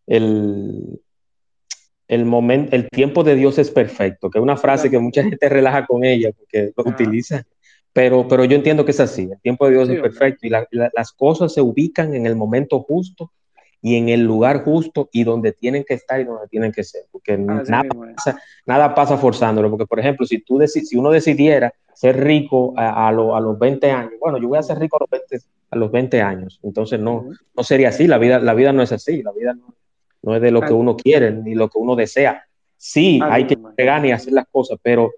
[0.06, 1.00] el
[2.10, 5.48] el momento, el tiempo de Dios es perfecto, que es una frase que mucha gente
[5.48, 6.90] relaja con ella porque lo ah.
[6.90, 7.44] utiliza,
[7.92, 10.50] pero, pero yo entiendo que es así, el tiempo de Dios sí, es perfecto y
[10.50, 13.30] la, la, las cosas se ubican en el momento justo
[13.80, 17.02] y en el lugar justo y donde tienen que estar y donde tienen que ser,
[17.12, 17.84] porque nada,
[18.16, 23.06] pasa, nada pasa forzándolo, porque por ejemplo, si, tú si uno decidiera ser rico a,
[23.06, 25.46] a, lo, a, los 20 años, bueno, yo voy a ser rico a los 20,
[25.70, 28.90] a los 20 años, entonces no, no sería así, la vida, la vida no es
[28.90, 29.76] así, la vida no,
[30.22, 32.44] no es de lo que uno quiere ni lo que uno desea.
[32.76, 35.12] Sí, hay que llegar y hacer las cosas, pero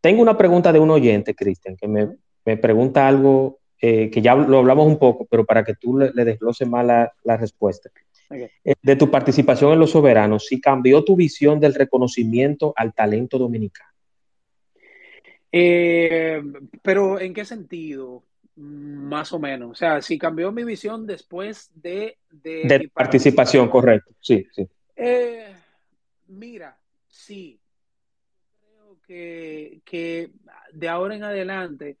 [0.00, 4.34] tengo una pregunta de un oyente, Cristian, que me, me, pregunta algo eh, que ya
[4.34, 7.90] lo hablamos un poco, pero para que tú le, le desgloses más la, la respuesta.
[8.28, 8.48] Okay.
[8.64, 13.38] Eh, de tu participación en Los Soberanos, si cambió tu visión del reconocimiento al talento
[13.38, 13.90] dominicano.
[15.52, 16.42] Eh,
[16.80, 18.24] pero, ¿en qué sentido?
[18.56, 19.70] Más o menos.
[19.70, 22.18] O sea, si cambió mi visión después de...
[22.30, 24.12] De, de participación, correcto.
[24.20, 24.68] Sí, sí.
[24.96, 25.54] Eh,
[26.26, 26.78] mira,
[27.08, 27.58] sí.
[28.60, 30.30] Creo que, que,
[30.72, 31.96] de ahora en adelante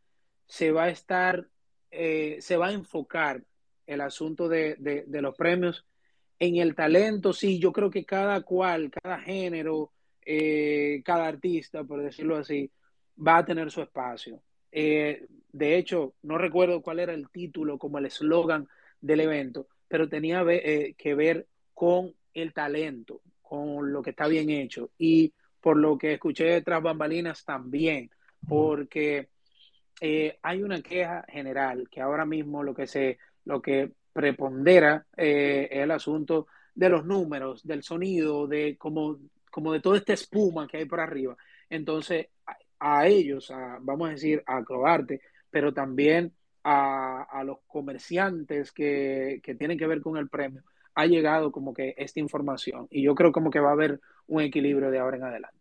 [0.46, 1.48] se va a estar,
[1.90, 3.42] eh, se va a enfocar
[3.86, 5.86] el asunto de, de, de, los premios
[6.38, 7.32] en el talento.
[7.32, 9.92] Sí, yo creo que cada cual, cada género,
[10.24, 12.70] eh, cada artista, por decirlo así,
[13.16, 14.42] va a tener su espacio.
[14.72, 18.66] Eh, de hecho, no recuerdo cuál era el título como el eslogan
[19.00, 24.50] del evento, pero tenía eh, que ver con el talento, con lo que está bien
[24.50, 24.90] hecho.
[24.98, 28.10] Y por lo que escuché tras bambalinas también,
[28.48, 29.28] porque
[30.00, 35.68] eh, hay una queja general que ahora mismo lo que se, lo que prepondera eh,
[35.70, 39.18] el asunto de los números, del sonido, de como,
[39.50, 41.36] como de toda esta espuma que hay por arriba.
[41.70, 42.26] Entonces,
[42.84, 45.20] a ellos, a, vamos a decir, a Acrobarte,
[45.50, 46.32] pero también
[46.64, 50.62] a, a los comerciantes que, que, tienen que ver con el premio,
[50.94, 52.88] ha llegado como que esta información.
[52.90, 55.58] Y yo creo como que va a haber un equilibrio de ahora en adelante.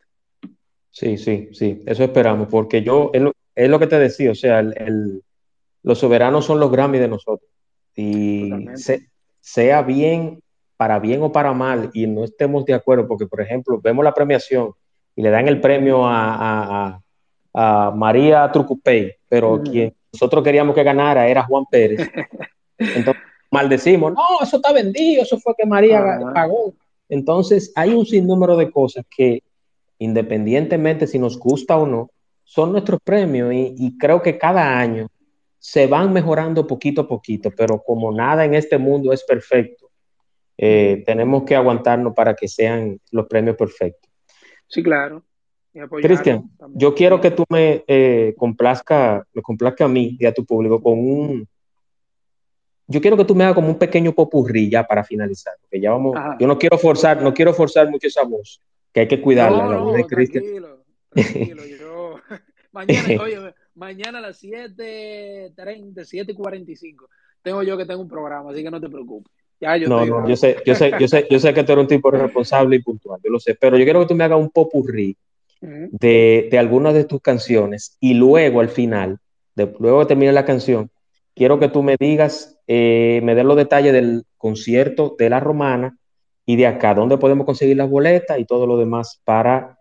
[0.89, 4.36] Sí, sí, sí, eso esperamos, porque yo, es lo, es lo que te decía, o
[4.36, 5.24] sea, el, el,
[5.84, 7.49] los soberanos son los Grammy de nosotros.
[7.95, 9.09] Y se,
[9.39, 10.41] sea bien,
[10.76, 14.13] para bien o para mal, y no estemos de acuerdo, porque, por ejemplo, vemos la
[14.13, 14.72] premiación
[15.15, 17.01] y le dan el premio a, a, a
[17.54, 19.64] a María Trucupey, pero mm.
[19.64, 22.10] quien nosotros queríamos que ganara era Juan Pérez.
[22.78, 26.32] Entonces, maldecimos, no, eso está vendido, eso fue que María ah.
[26.34, 26.74] pagó.
[27.10, 29.43] Entonces, hay un sinnúmero de cosas que,
[29.99, 32.10] independientemente si nos gusta o no,
[32.43, 35.08] son nuestros premios y, y creo que cada año
[35.60, 39.91] se van mejorando poquito a poquito, pero como nada en este mundo es perfecto,
[40.58, 44.10] eh, tenemos que aguantarnos para que sean los premios perfectos.
[44.68, 45.24] Sí, claro.
[45.74, 50.45] Cristian, yo quiero que tú me eh, complazca, me complazca a mí y a tu
[50.45, 51.47] público con un.
[52.88, 55.91] Yo quiero que tú me hagas como un pequeño popurrí ya para finalizar, porque ya
[55.91, 56.17] vamos.
[56.39, 58.61] Yo no quiero forzar, no quiero forzar mucho esa voz,
[58.91, 59.65] que hay que cuidarla.
[59.65, 61.63] No, no, tranquilo, tranquilo.
[61.65, 62.15] yo,
[62.74, 67.07] mañana, oye, mañana a las 7.30, 7.45,
[67.41, 69.32] tengo yo que tengo un programa, así que no te preocupes.
[69.61, 71.84] Ya, yo no, no, yo sé, yo sé, yo sé, yo sé que tú eres
[71.84, 74.39] un tipo responsable y puntual, yo lo sé, pero yo quiero que tú me hagas
[74.39, 75.15] un popurrí
[75.62, 79.20] de, de, algunas de tus canciones y luego al final,
[79.55, 80.89] de, luego de terminar la canción,
[81.36, 85.97] quiero que tú me digas, eh, me des los detalles del concierto de la romana
[86.45, 89.78] y de acá, dónde podemos conseguir las boletas y todo lo demás para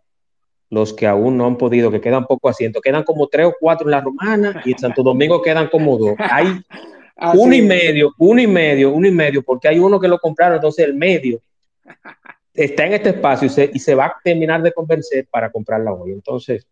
[0.68, 2.80] los que aún no han podido, que quedan poco asientos.
[2.80, 6.14] Quedan como tres o cuatro en la romana y en Santo Domingo quedan como dos.
[6.18, 6.46] Hay
[7.34, 10.56] uno y medio, uno y medio, uno y medio, porque hay uno que lo compraron,
[10.56, 11.40] entonces el medio
[12.54, 16.12] está en este espacio y se, va a terminar de convencer para comprarla hoy.
[16.12, 16.66] Entonces,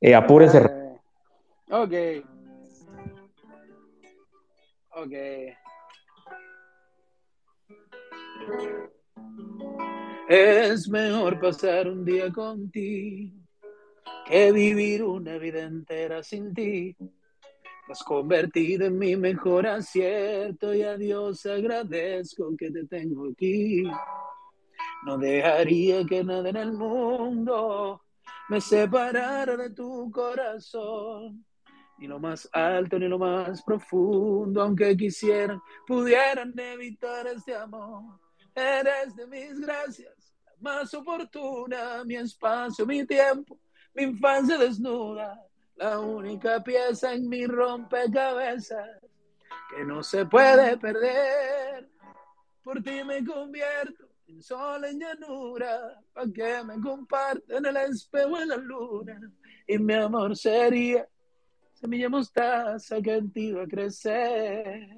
[0.00, 0.58] eh, apúrense.
[1.70, 1.94] Ah, ok.
[4.96, 5.12] Ok.
[10.28, 13.36] Es mejor pasar un día contigo
[14.26, 16.96] que vivir una vida entera sin ti.
[17.88, 23.82] Has convertido en mi mejor acierto y a Dios agradezco que te tengo aquí.
[25.02, 28.02] No dejaría que nada en el mundo
[28.50, 31.44] me separara de tu corazón.
[31.98, 38.18] Ni lo más alto ni lo más profundo, aunque quisieran, pudieran evitar este amor.
[38.54, 43.58] Eres de mis gracias, la más oportuna, mi espacio, mi tiempo,
[43.94, 45.40] mi infancia desnuda,
[45.76, 49.00] la única pieza en mi rompecabezas
[49.70, 51.88] que no se puede perder.
[52.62, 58.48] Por ti me convierto en sol, en llanura, para que me compartan el espejo en
[58.48, 59.20] la luna.
[59.66, 61.06] Y mi amor sería
[61.74, 64.88] semilla mostaza que en ti va a crecer.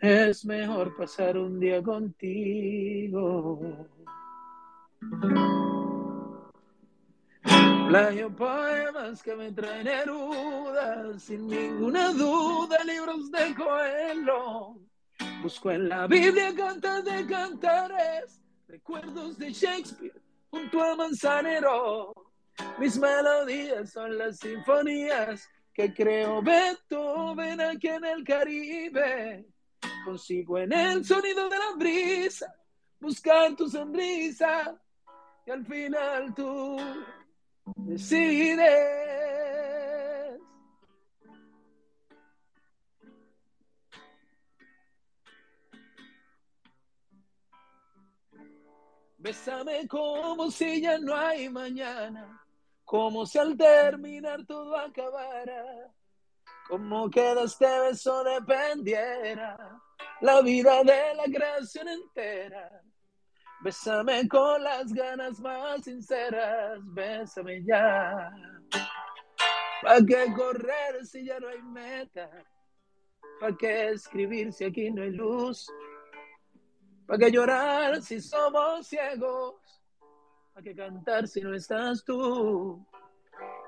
[0.00, 3.60] Es mejor pasar un día contigo.
[7.88, 14.86] Playo poemas que me traen erudas, sin ninguna duda, libros de Coelho
[15.42, 20.20] Busco en la Biblia cantas de cantares, recuerdos de Shakespeare
[20.50, 22.12] junto a Manzanero.
[22.78, 29.46] Mis melodías son las sinfonías que creo Beethoven aquí en el Caribe.
[30.04, 32.52] Consigo en el sonido de la brisa
[33.00, 34.76] buscar tu sonrisa
[35.46, 36.76] y al final tú
[37.76, 39.25] decides.
[49.26, 52.40] Bésame como si ya no hay mañana,
[52.84, 55.92] como si al terminar todo acabara,
[56.68, 59.82] como que de este beso dependiera
[60.20, 62.70] la vida de la creación entera.
[63.62, 68.30] Bésame con las ganas más sinceras, bésame ya.
[69.82, 72.30] ¿Para qué correr si ya no hay meta?
[73.40, 75.66] ¿Para qué escribir si aquí no hay luz?
[77.06, 79.54] ¿Para qué llorar si somos ciegos?
[80.52, 82.84] ¿Para qué cantar si no estás tú?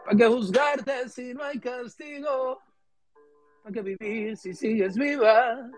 [0.04, 2.60] ¿Para qué juzgarte si no hay castigo?
[3.62, 5.70] ¿Para qué vivir si sigues viva?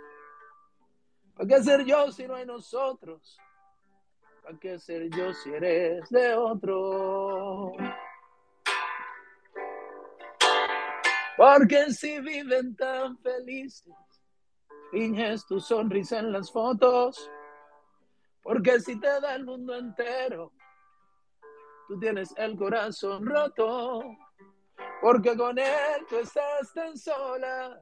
[1.34, 3.38] ¿Para qué ser yo si no hay nosotros?
[4.42, 7.72] ¿Para qué ser yo si eres de otro?
[11.36, 13.92] Porque si viven tan felices,
[14.90, 17.30] finges tu sonrisa en las fotos
[18.50, 20.50] porque si te da el mundo entero,
[21.86, 24.02] tú tienes el corazón roto.
[25.00, 27.80] Porque con él tú estás tan sola.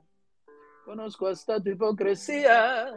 [0.85, 2.93] Conozco hasta tu hipocresía.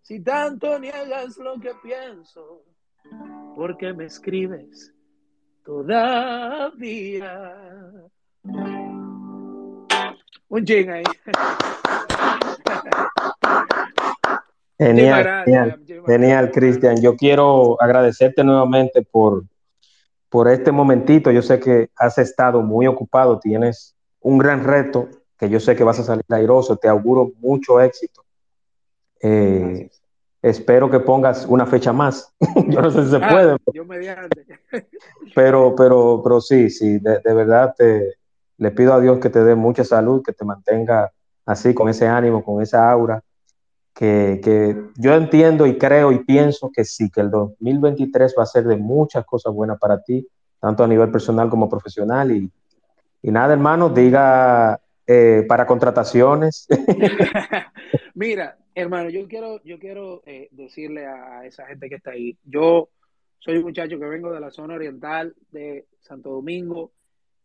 [0.00, 2.64] Si tanto niegas lo que pienso,
[3.54, 4.94] ¿por qué me escribes
[5.62, 7.52] todavía?
[10.48, 11.04] Un ching ahí.
[14.78, 17.00] Genial, genial, genial, Cristian.
[17.00, 19.44] Yo quiero agradecerte nuevamente por,
[20.28, 21.30] por este momentito.
[21.30, 25.84] Yo sé que has estado muy ocupado, tienes un gran reto que yo sé que
[25.84, 26.76] vas a salir airoso.
[26.76, 28.24] Te auguro mucho éxito.
[29.22, 29.90] Eh,
[30.42, 32.32] espero que pongas una fecha más.
[32.68, 33.56] yo no sé si se ah, puede.
[33.72, 34.44] Yo mediante.
[35.34, 38.14] pero, pero, pero sí, sí, de, verdad te,
[38.58, 41.10] le pido a Dios que te dé mucha salud, que te mantenga
[41.46, 43.22] así, con ese ánimo, con esa aura,
[43.94, 48.46] que, que, yo entiendo y creo y pienso que sí, que el 2023 va a
[48.46, 50.26] ser de muchas cosas buenas para ti,
[50.58, 52.30] tanto a nivel personal como profesional.
[52.30, 52.50] Y,
[53.22, 56.66] y nada, hermano, diga eh, para contrataciones.
[58.14, 62.88] Mira, hermano, yo quiero, yo quiero eh, decirle a esa gente que está ahí, yo
[63.38, 66.92] soy un muchacho que vengo de la zona oriental de Santo Domingo,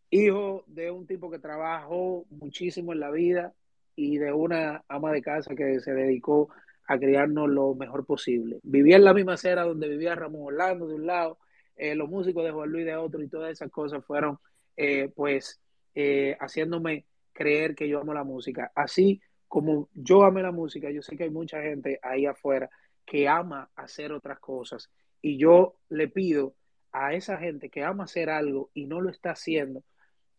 [0.09, 3.53] hijo de un tipo que trabajó muchísimo en la vida
[3.95, 6.49] y de una ama de casa que se dedicó
[6.87, 8.59] a criarnos lo mejor posible.
[8.63, 11.39] Vivía en la misma acera donde vivía Ramón Orlando de un lado,
[11.75, 14.37] eh, los músicos de Juan Luis de otro y todas esas cosas fueron
[14.77, 15.59] eh, pues
[15.93, 18.71] eh, haciéndome creer que yo amo la música.
[18.75, 22.69] Así como yo amé la música, yo sé que hay mucha gente ahí afuera
[23.05, 24.89] que ama hacer otras cosas
[25.21, 26.55] y yo le pido
[26.91, 29.83] a esa gente que ama hacer algo y no lo está haciendo,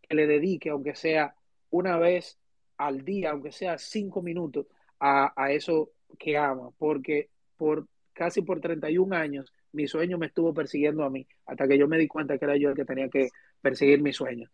[0.02, 1.34] que le dedique, aunque sea
[1.70, 2.38] una vez
[2.78, 4.66] al día, aunque sea cinco minutos,
[5.00, 10.54] a, a eso que ama, porque por casi por 31 años mi sueño me estuvo
[10.54, 13.08] persiguiendo a mí, hasta que yo me di cuenta que era yo el que tenía
[13.08, 13.28] que
[13.60, 14.50] perseguir mi sueño.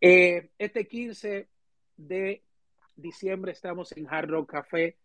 [0.00, 1.48] Eh, este 15
[1.96, 2.42] de
[2.94, 4.96] diciembre estamos en Hard Rock Café,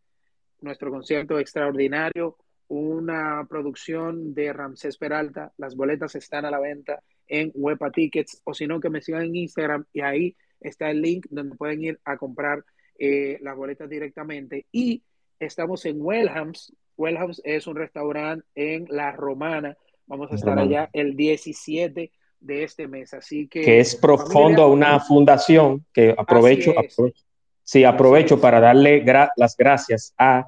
[0.59, 5.53] nuestro concierto extraordinario, una producción de Ramsés Peralta.
[5.57, 9.23] Las boletas están a la venta en Wepa Tickets o si no que me sigan
[9.23, 12.63] en Instagram y ahí está el link donde pueden ir a comprar
[12.97, 14.65] eh, las boletas directamente.
[14.71, 15.03] Y
[15.39, 16.73] estamos en Wellhams.
[16.97, 19.75] Wellhams es un restaurante en La Romana.
[20.05, 23.13] Vamos a estar allá el 17 de este mes.
[23.13, 23.61] Así que.
[23.61, 26.71] Que es profundo a una fundación que aprovecho.
[26.71, 27.17] aprovecho
[27.63, 30.47] sí, aprovecho para darle gra las gracias a.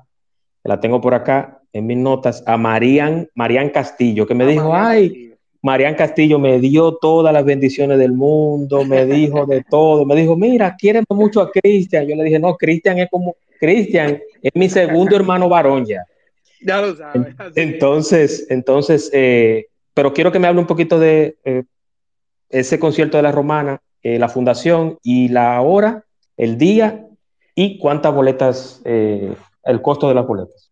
[0.64, 4.70] La tengo por acá en mis notas, a Marían, Marían Castillo, que me a dijo,
[4.70, 5.33] Marian ay, Castillo.
[5.64, 10.36] Marian Castillo me dio todas las bendiciones del mundo, me dijo de todo, me dijo,
[10.36, 12.06] mira, quieren mucho a Cristian.
[12.06, 16.04] Yo le dije, no, Cristian es como, Cristian es mi segundo hermano varón ya.
[16.62, 17.34] Ya lo sabes.
[17.56, 21.64] Entonces, entonces, eh, pero quiero que me hable un poquito de eh,
[22.50, 26.06] ese concierto de la Romana, eh, la fundación y la hora,
[26.36, 27.08] el día
[27.56, 29.34] y cuántas boletas, eh,
[29.64, 30.72] el costo de las boletas.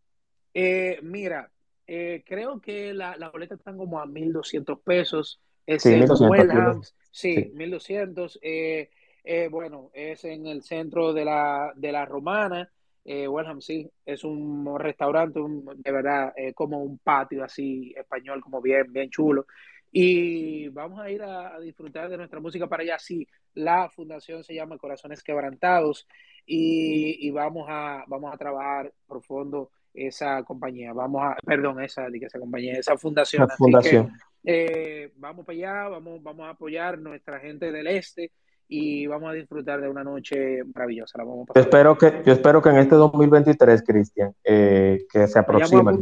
[1.01, 1.50] Mira,
[1.93, 5.41] eh, creo que las la boletas están como a 1.200 pesos.
[5.65, 8.39] Es sí, en 1200, Wellhams, sí, sí, 1.200.
[8.41, 12.71] Eh, bueno, es en el centro de la, de la Romana.
[13.03, 18.93] Wellham, sí, es un restaurante, un, de verdad, como un patio así español, como bien,
[18.93, 19.45] bien chulo.
[19.91, 22.99] Y vamos a ir a, a, disfrutar de nuestra música para allá.
[22.99, 26.07] Sí, la fundación se llama Corazones Quebrantados
[26.45, 32.39] y, y vamos, a, vamos a trabajar profundo esa compañía, vamos a, perdón, esa, esa
[32.39, 33.47] compañía, esa fundación.
[33.47, 34.07] La fundación.
[34.43, 38.31] Que, eh, vamos para allá, vamos, vamos a apoyar nuestra gente del este
[38.67, 41.17] y vamos a disfrutar de una noche maravillosa.
[41.17, 45.27] La vamos a yo, espero que, yo espero que en este 2023, Cristian, eh, que
[45.27, 45.99] se aproxime.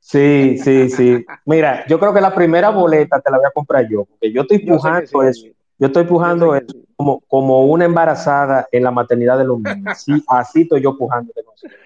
[0.00, 1.26] Sí, sí, sí.
[1.44, 4.42] Mira, yo creo que la primera boleta te la voy a comprar yo, porque yo
[4.42, 5.42] estoy pujando yo eso.
[5.42, 5.54] Sí.
[5.78, 9.98] Yo estoy pujando eso como, como una embarazada en la maternidad de los niños.
[9.98, 11.78] Sí, así estoy yo pujando de nosotros.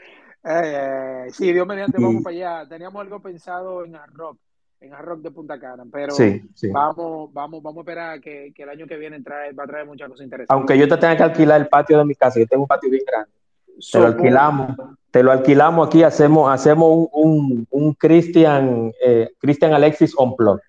[0.44, 2.04] Eh, sí, Dios mediante, y...
[2.04, 2.68] vamos para allá.
[2.68, 4.38] Teníamos algo pensado en Hard Rock,
[4.80, 6.68] en Hard Rock de Punta Cana, pero sí, sí.
[6.70, 9.86] vamos, vamos, vamos a esperar que, que, el año que viene trae, va a traer
[9.86, 10.54] muchas cosas interesantes.
[10.54, 12.90] Aunque yo te tenga que alquilar el patio de mi casa, yo tengo un patio
[12.90, 13.30] bien grande.
[13.78, 14.76] So, te lo alquilamos,
[15.10, 20.60] te lo alquilamos aquí, hacemos, hacemos un, un, un Christian, eh, Christian Alexis on plot.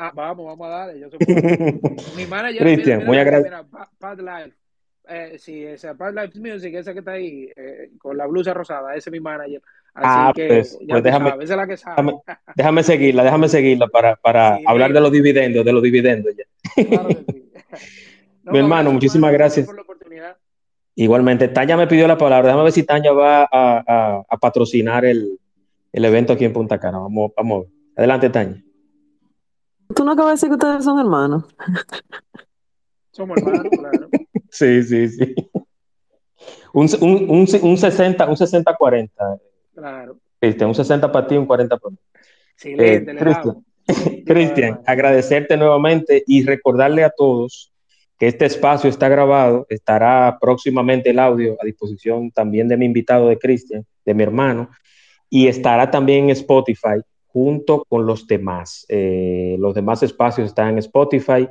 [0.00, 1.00] Ah, vamos, vamos a darle.
[1.00, 1.18] Yo soy
[2.16, 2.62] mi manager.
[2.62, 3.66] Cristian, muy agradecido.
[3.98, 4.57] Pad Life.
[5.10, 8.94] Eh, sí, esa Pad Life Music, esa que está ahí, eh, con la blusa rosada,
[8.94, 9.62] ese es mi manager.
[9.94, 11.96] Así ah, que, pues, ya pues déjame, sabes, esa es la que sabe.
[11.96, 12.22] Déjame,
[12.54, 16.84] déjame, seguirla, déjame seguirla para, para sí, hablar de los dividendos, de los dividendos ya.
[16.84, 17.50] Claro que sí.
[18.44, 19.64] no, mi hermano, muchísimas gracias.
[19.64, 20.36] Por la oportunidad.
[20.94, 22.48] Igualmente, Tanya me pidió la palabra.
[22.48, 25.38] Déjame ver si Tanya va a, a, a patrocinar el,
[25.92, 26.98] el, evento aquí en Punta Cana.
[26.98, 27.66] Vamos, vamos.
[27.96, 28.62] Adelante, Tanya.
[29.94, 31.44] ¿Tú no acabas de decir que ustedes son hermanos?
[33.12, 34.08] Somos hermanos, claro.
[34.50, 35.34] Sí, sí, sí.
[36.72, 39.40] Un, un, un, un 60, un 60-40.
[39.74, 40.18] Claro.
[40.40, 41.98] Este, un 60 para ti, un 40 para mí.
[42.54, 43.64] Excelente, eh, Cristian,
[44.26, 47.72] Cristian, agradecerte nuevamente y recordarle a todos
[48.18, 53.28] que este espacio está grabado, estará próximamente el audio a disposición también de mi invitado
[53.28, 54.70] de Cristian, de mi hermano,
[55.30, 58.84] y estará también en Spotify junto con los demás.
[58.88, 61.48] Eh, los demás espacios están en Spotify,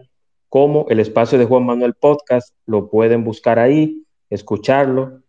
[0.50, 5.22] como el espacio de Juan Manuel Podcast, lo pueden buscar ahí, escucharlo,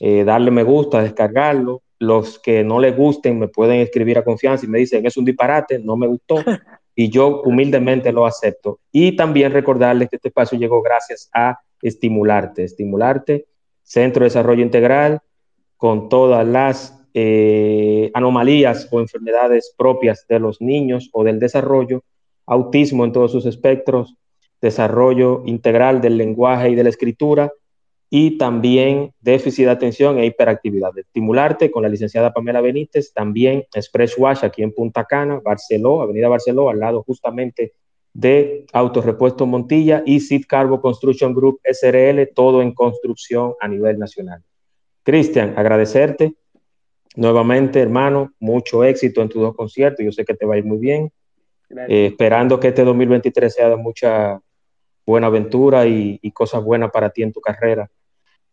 [0.00, 1.82] eh, darle me gusta, descargarlo.
[1.98, 5.24] Los que no les gusten me pueden escribir a confianza y me dicen es un
[5.24, 6.36] disparate, no me gustó,
[6.94, 8.80] y yo humildemente lo acepto.
[8.92, 12.64] Y también recordarles que este espacio llegó gracias a Estimularte.
[12.64, 13.46] Estimularte,
[13.82, 15.20] Centro de Desarrollo Integral,
[15.76, 22.04] con todas las eh, anomalías o enfermedades propias de los niños o del desarrollo,
[22.46, 24.16] autismo en todos sus espectros,
[24.60, 27.52] desarrollo integral del lenguaje y de la escritura,
[28.12, 30.98] y también déficit de atención e hiperactividad.
[30.98, 36.28] Estimularte con la licenciada Pamela Benítez, también Express Wash aquí en Punta Cana, Barceló, Avenida
[36.28, 37.72] Barceló, al lado justamente
[38.12, 44.42] de Autorepuesto Montilla y Sid Carbo Construction Group SRL, todo en construcción a nivel nacional.
[45.04, 46.34] Cristian, agradecerte
[47.16, 50.64] nuevamente, hermano, mucho éxito en tus dos conciertos, yo sé que te va a ir
[50.64, 51.12] muy bien,
[51.88, 54.40] eh, esperando que este 2023 sea de mucha
[55.06, 57.90] buena aventura y, y cosas buenas para ti en tu carrera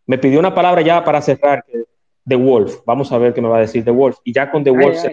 [0.08, 1.64] me pidió una palabra ya para cerrar,
[2.26, 2.80] The Wolf.
[2.86, 4.18] Vamos a ver qué me va a decir The Wolf.
[4.24, 5.04] Y ya con The Wolf.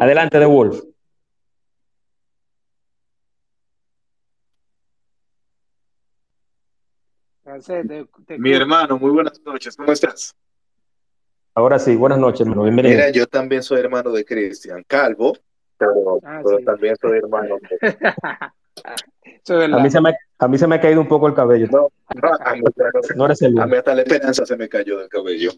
[0.00, 0.82] Adelante, The Wolf.
[8.36, 9.76] Mi hermano, muy buenas noches.
[9.76, 10.36] ¿Cómo estás?
[11.54, 12.64] Ahora sí, buenas noches, hermano.
[12.64, 12.96] Bienvenido.
[12.96, 15.36] Mira, yo también soy hermano de Cristian Calvo,
[15.76, 17.96] pero, ah, también soy hermano de...
[18.84, 21.66] a, mí se me, a mí se me ha caído un poco el cabello.
[21.70, 21.88] No,
[22.40, 22.62] a, mí,
[23.60, 25.50] a mí hasta la esperanza se me cayó del cabello.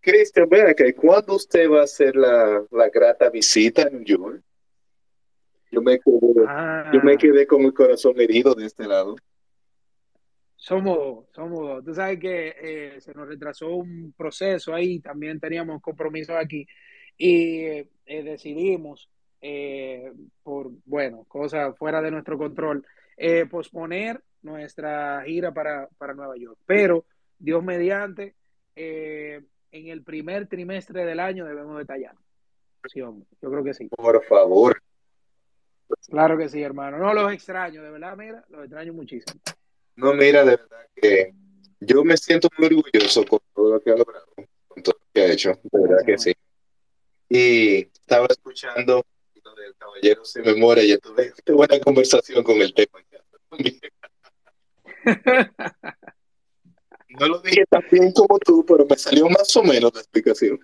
[0.00, 4.40] Cristian, vea que cuando usted va a hacer la, la, grata visita a New York,
[5.72, 6.90] yo me, quedé, ah.
[6.94, 9.16] yo me quedé con el corazón herido de este lado.
[10.54, 16.36] Somos, somos, tú sabes que eh, se nos retrasó un proceso ahí, también teníamos compromisos
[16.36, 16.66] aquí
[17.18, 19.10] y eh, decidimos
[19.40, 20.12] eh,
[20.42, 26.58] por, bueno, cosas fuera de nuestro control, eh, posponer nuestra gira para, para, Nueva York.
[26.66, 27.04] Pero,
[27.38, 28.34] Dios mediante,
[28.74, 32.14] eh, en el primer trimestre del año debemos detallar.
[32.88, 33.88] Sí, Yo creo que sí.
[33.88, 34.80] Por favor.
[36.08, 36.98] Claro que sí, hermano.
[36.98, 39.40] No los extraño, de verdad, mira, los extraño muchísimo.
[39.96, 41.32] No, mira, de verdad que
[41.80, 44.26] yo me siento muy orgulloso con todo lo que ha logrado,
[44.68, 46.34] con todo lo que ha hecho, de verdad que sí.
[47.28, 49.04] Y estaba escuchando
[49.54, 52.98] del caballero se me muere y tuve buena conversación con el tema.
[57.18, 60.60] No lo dije tan bien como tú, pero me salió más o menos la explicación.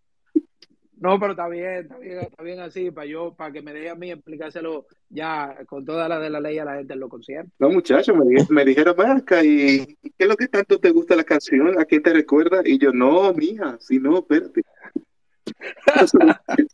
[1.02, 3.90] No, pero está bien, está bien, está bien así, para yo, para que me deje
[3.90, 7.10] a mí explicárselo ya con toda la de la ley a la gente en los
[7.10, 7.52] conciertos.
[7.58, 11.24] No, muchachos, me, me dijeron, Marca, ¿y qué es lo que tanto te gusta la
[11.24, 11.80] canción?
[11.80, 12.62] ¿A quién te recuerda?
[12.64, 14.62] Y yo, no, mija, si no, espérate.
[16.00, 16.18] Eso,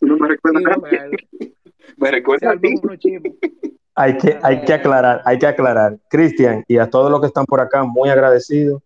[0.02, 0.90] no me recuerda nada.
[1.98, 2.54] Me recuerda
[3.94, 5.98] Hay que, hay que aclarar, hay que aclarar.
[6.08, 8.80] Cristian, y a todos los que están por acá, muy agradecido.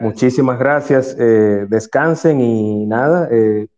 [0.00, 1.16] Muchísimas gracias.
[1.20, 3.68] Eh, descansen y nada, eh,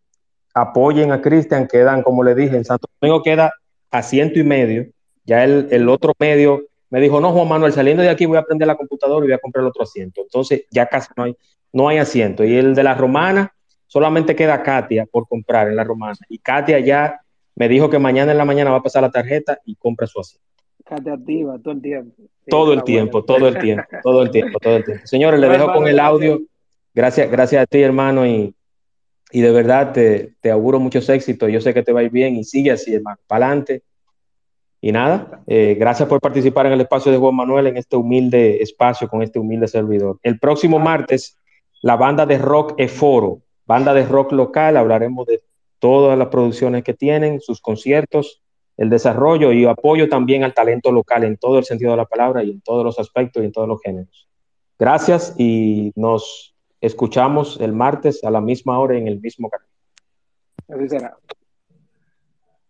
[0.54, 1.68] apoyen a Cristian.
[1.68, 3.52] Quedan, como le dije, en Santo Domingo queda
[3.90, 4.86] a ciento y medio.
[5.26, 8.42] Ya el, el, otro medio me dijo, no, Juan Manuel, saliendo de aquí voy a
[8.42, 10.22] prender la computadora y voy a comprar el otro asiento.
[10.22, 11.36] Entonces ya casi no hay,
[11.72, 12.44] no hay asiento.
[12.44, 13.54] Y el de la romana,
[13.86, 16.16] solamente queda Katia por comprar en la romana.
[16.30, 17.21] Y Katia ya
[17.54, 20.20] me dijo que mañana en la mañana va a pasar la tarjeta y compra su
[20.20, 20.46] asiento.
[20.86, 22.22] activa todo el tiempo.
[22.46, 25.06] todo el tiempo, todo el tiempo, todo el tiempo, todo el tiempo.
[25.06, 26.40] Señores, le dejo con el audio.
[26.94, 28.54] Gracias, gracias a ti, hermano, y,
[29.30, 31.50] y de verdad te, te, auguro muchos éxitos.
[31.50, 33.82] Yo sé que te va a ir bien y sigue así, hermano, para adelante.
[34.84, 38.60] Y nada, eh, gracias por participar en el espacio de Juan Manuel en este humilde
[38.60, 40.18] espacio con este humilde servidor.
[40.24, 41.38] El próximo martes,
[41.82, 45.40] la banda de rock Eforo, banda de rock local, hablaremos de
[45.82, 48.40] todas las producciones que tienen, sus conciertos,
[48.76, 52.44] el desarrollo y apoyo también al talento local en todo el sentido de la palabra
[52.44, 54.28] y en todos los aspectos y en todos los géneros.
[54.78, 59.66] Gracias y nos escuchamos el martes a la misma hora en el mismo canal.